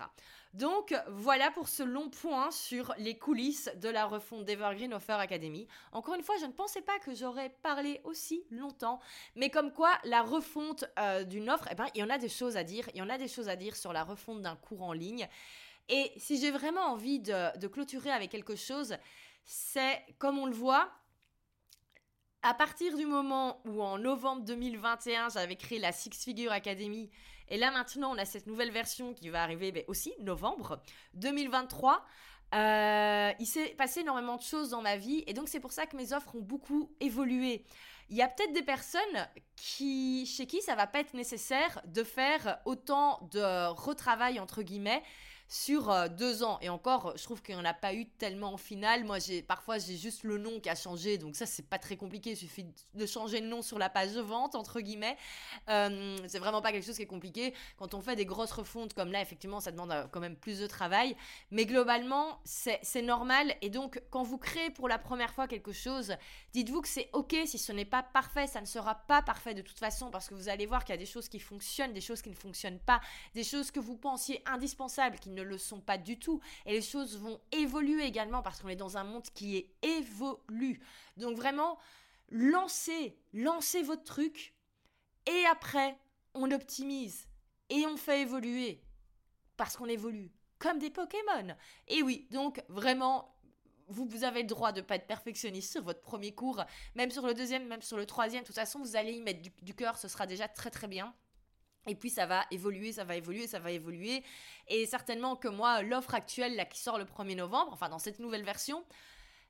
[0.54, 5.66] Donc voilà pour ce long point sur les coulisses de la refonte d'Evergreen Offer Academy.
[5.90, 9.00] Encore une fois, je ne pensais pas que j'aurais parlé aussi longtemps,
[9.34, 12.28] mais comme quoi la refonte euh, d'une offre, eh ben il y en a des
[12.28, 12.88] choses à dire.
[12.94, 15.28] Il y en a des choses à dire sur la refonte d'un cours en ligne.
[15.88, 18.96] Et si j'ai vraiment envie de, clôturer avec quelque chose,
[19.44, 20.90] c'est comme on le voit,
[22.42, 27.10] à partir du moment où en novembre 2021, j'avais créé la Six Figure Academy,
[27.48, 30.80] et là maintenant on a cette nouvelle version qui va arriver ben, aussi novembre
[31.14, 32.04] 2023,
[32.54, 35.86] euh, il s'est passé énormément de choses dans ma vie, et donc c'est pour ça
[35.86, 37.64] que mes offres ont beaucoup évolué.
[38.08, 42.58] Il y a peut-être des personnes chez qui ça va pas être nécessaire de faire
[42.64, 45.02] autant de retravail entre guillemets
[45.50, 46.58] sur euh, deux ans.
[46.62, 49.04] Et encore, je trouve qu'il n'y en a pas eu tellement au final.
[49.04, 51.18] Moi, j'ai parfois, j'ai juste le nom qui a changé.
[51.18, 52.30] Donc ça, c'est pas très compliqué.
[52.30, 55.16] Il suffit de changer le nom sur la page de vente, entre guillemets.
[55.68, 57.52] Euh, c'est vraiment pas quelque chose qui est compliqué.
[57.78, 60.60] Quand on fait des grosses refontes comme là, effectivement, ça demande euh, quand même plus
[60.60, 61.16] de travail.
[61.50, 63.52] Mais globalement, c'est normal.
[63.60, 66.14] Et donc, quand vous créez pour la première fois quelque chose,
[66.52, 68.46] dites-vous que c'est OK si ce n'est pas parfait.
[68.46, 70.98] Ça ne sera pas parfait de toute façon parce que vous allez voir qu'il y
[70.98, 73.00] a des choses qui fonctionnent, des choses qui ne fonctionnent pas,
[73.34, 76.40] des choses que vous pensiez indispensables qui ne le sont pas du tout.
[76.66, 80.80] Et les choses vont évoluer également parce qu'on est dans un monde qui est évolue.
[81.16, 81.78] Donc vraiment,
[82.30, 84.54] lancez, lancez votre truc
[85.26, 85.98] et après,
[86.34, 87.28] on optimise
[87.68, 88.82] et on fait évoluer
[89.56, 91.54] parce qu'on évolue comme des Pokémon.
[91.88, 93.34] Et oui, donc vraiment,
[93.88, 96.62] vous, vous, avez le droit de ne pas être perfectionniste sur votre premier cours,
[96.94, 98.42] même sur le deuxième, même sur le troisième.
[98.42, 101.14] De toute façon, vous allez y mettre du cœur, ce sera déjà très très bien.
[101.86, 104.22] Et puis ça va évoluer, ça va évoluer, ça va évoluer.
[104.68, 108.18] Et certainement que moi, l'offre actuelle là, qui sort le 1er novembre, enfin dans cette
[108.18, 108.84] nouvelle version,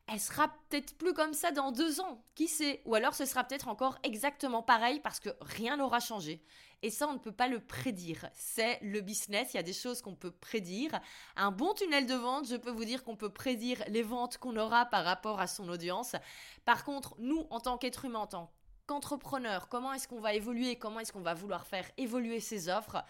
[0.07, 2.83] elle sera peut-être plus comme ça dans deux ans, qui sait?
[2.85, 6.43] Ou alors ce sera peut-être encore exactement pareil parce que rien n'aura changé.
[6.83, 8.29] Et ça, on ne peut pas le prédire.
[8.33, 10.99] C'est le business, il y a des choses qu'on peut prédire.
[11.37, 14.57] Un bon tunnel de vente, je peux vous dire qu'on peut prédire les ventes qu'on
[14.57, 16.17] aura par rapport à son audience.
[16.65, 18.53] Par contre, nous, en tant qu'être humain, en tant
[18.91, 23.05] qu'entrepreneur, comment est-ce qu'on va évoluer, comment est-ce qu'on va vouloir faire évoluer ses offres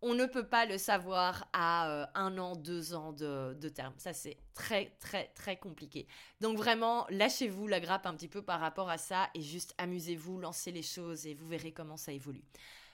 [0.00, 3.94] on ne peut pas le savoir à euh, un an, deux ans de, de terme.
[3.96, 6.06] Ça, c'est très, très, très compliqué.
[6.40, 10.38] Donc vraiment, lâchez-vous la grappe un petit peu par rapport à ça et juste amusez-vous,
[10.38, 12.44] lancez les choses et vous verrez comment ça évolue.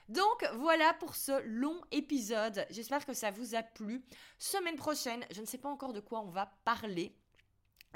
[0.09, 2.65] Donc voilà pour ce long épisode.
[2.71, 4.03] J'espère que ça vous a plu.
[4.39, 7.15] Semaine prochaine, je ne sais pas encore de quoi on va parler.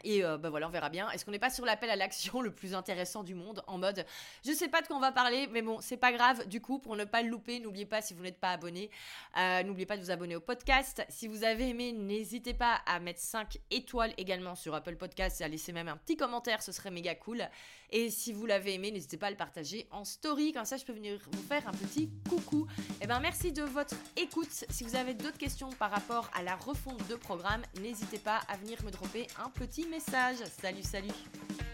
[0.04, 1.10] Et euh, bah voilà, on verra bien.
[1.12, 4.06] Est-ce qu'on n'est pas sur l'appel à l'action le plus intéressant du monde en mode
[4.46, 6.48] je sais pas de quoi on va parler, mais bon, c'est pas grave.
[6.48, 8.90] Du coup, pour ne pas le louper, n'oubliez pas si vous n'êtes pas abonné,
[9.38, 11.06] euh, n'oubliez pas de vous abonner au podcast.
[11.10, 15.44] Si vous avez aimé, n'hésitez pas à mettre 5 étoiles également sur Apple Podcast et
[15.44, 17.48] à laisser même un petit commentaire, ce serait méga cool.
[17.92, 20.86] Et si vous l'avez aimé, n'hésitez pas à le partager en story, comme ça je
[20.86, 22.68] peux venir vous faire un petit coucou.
[22.80, 24.66] Et eh ben merci de votre écoute.
[24.70, 28.58] Si vous avez d'autres questions par rapport à la refonte de programme, n'hésitez pas à
[28.58, 30.38] venir me dropper un petit message.
[30.62, 31.69] Salut, salut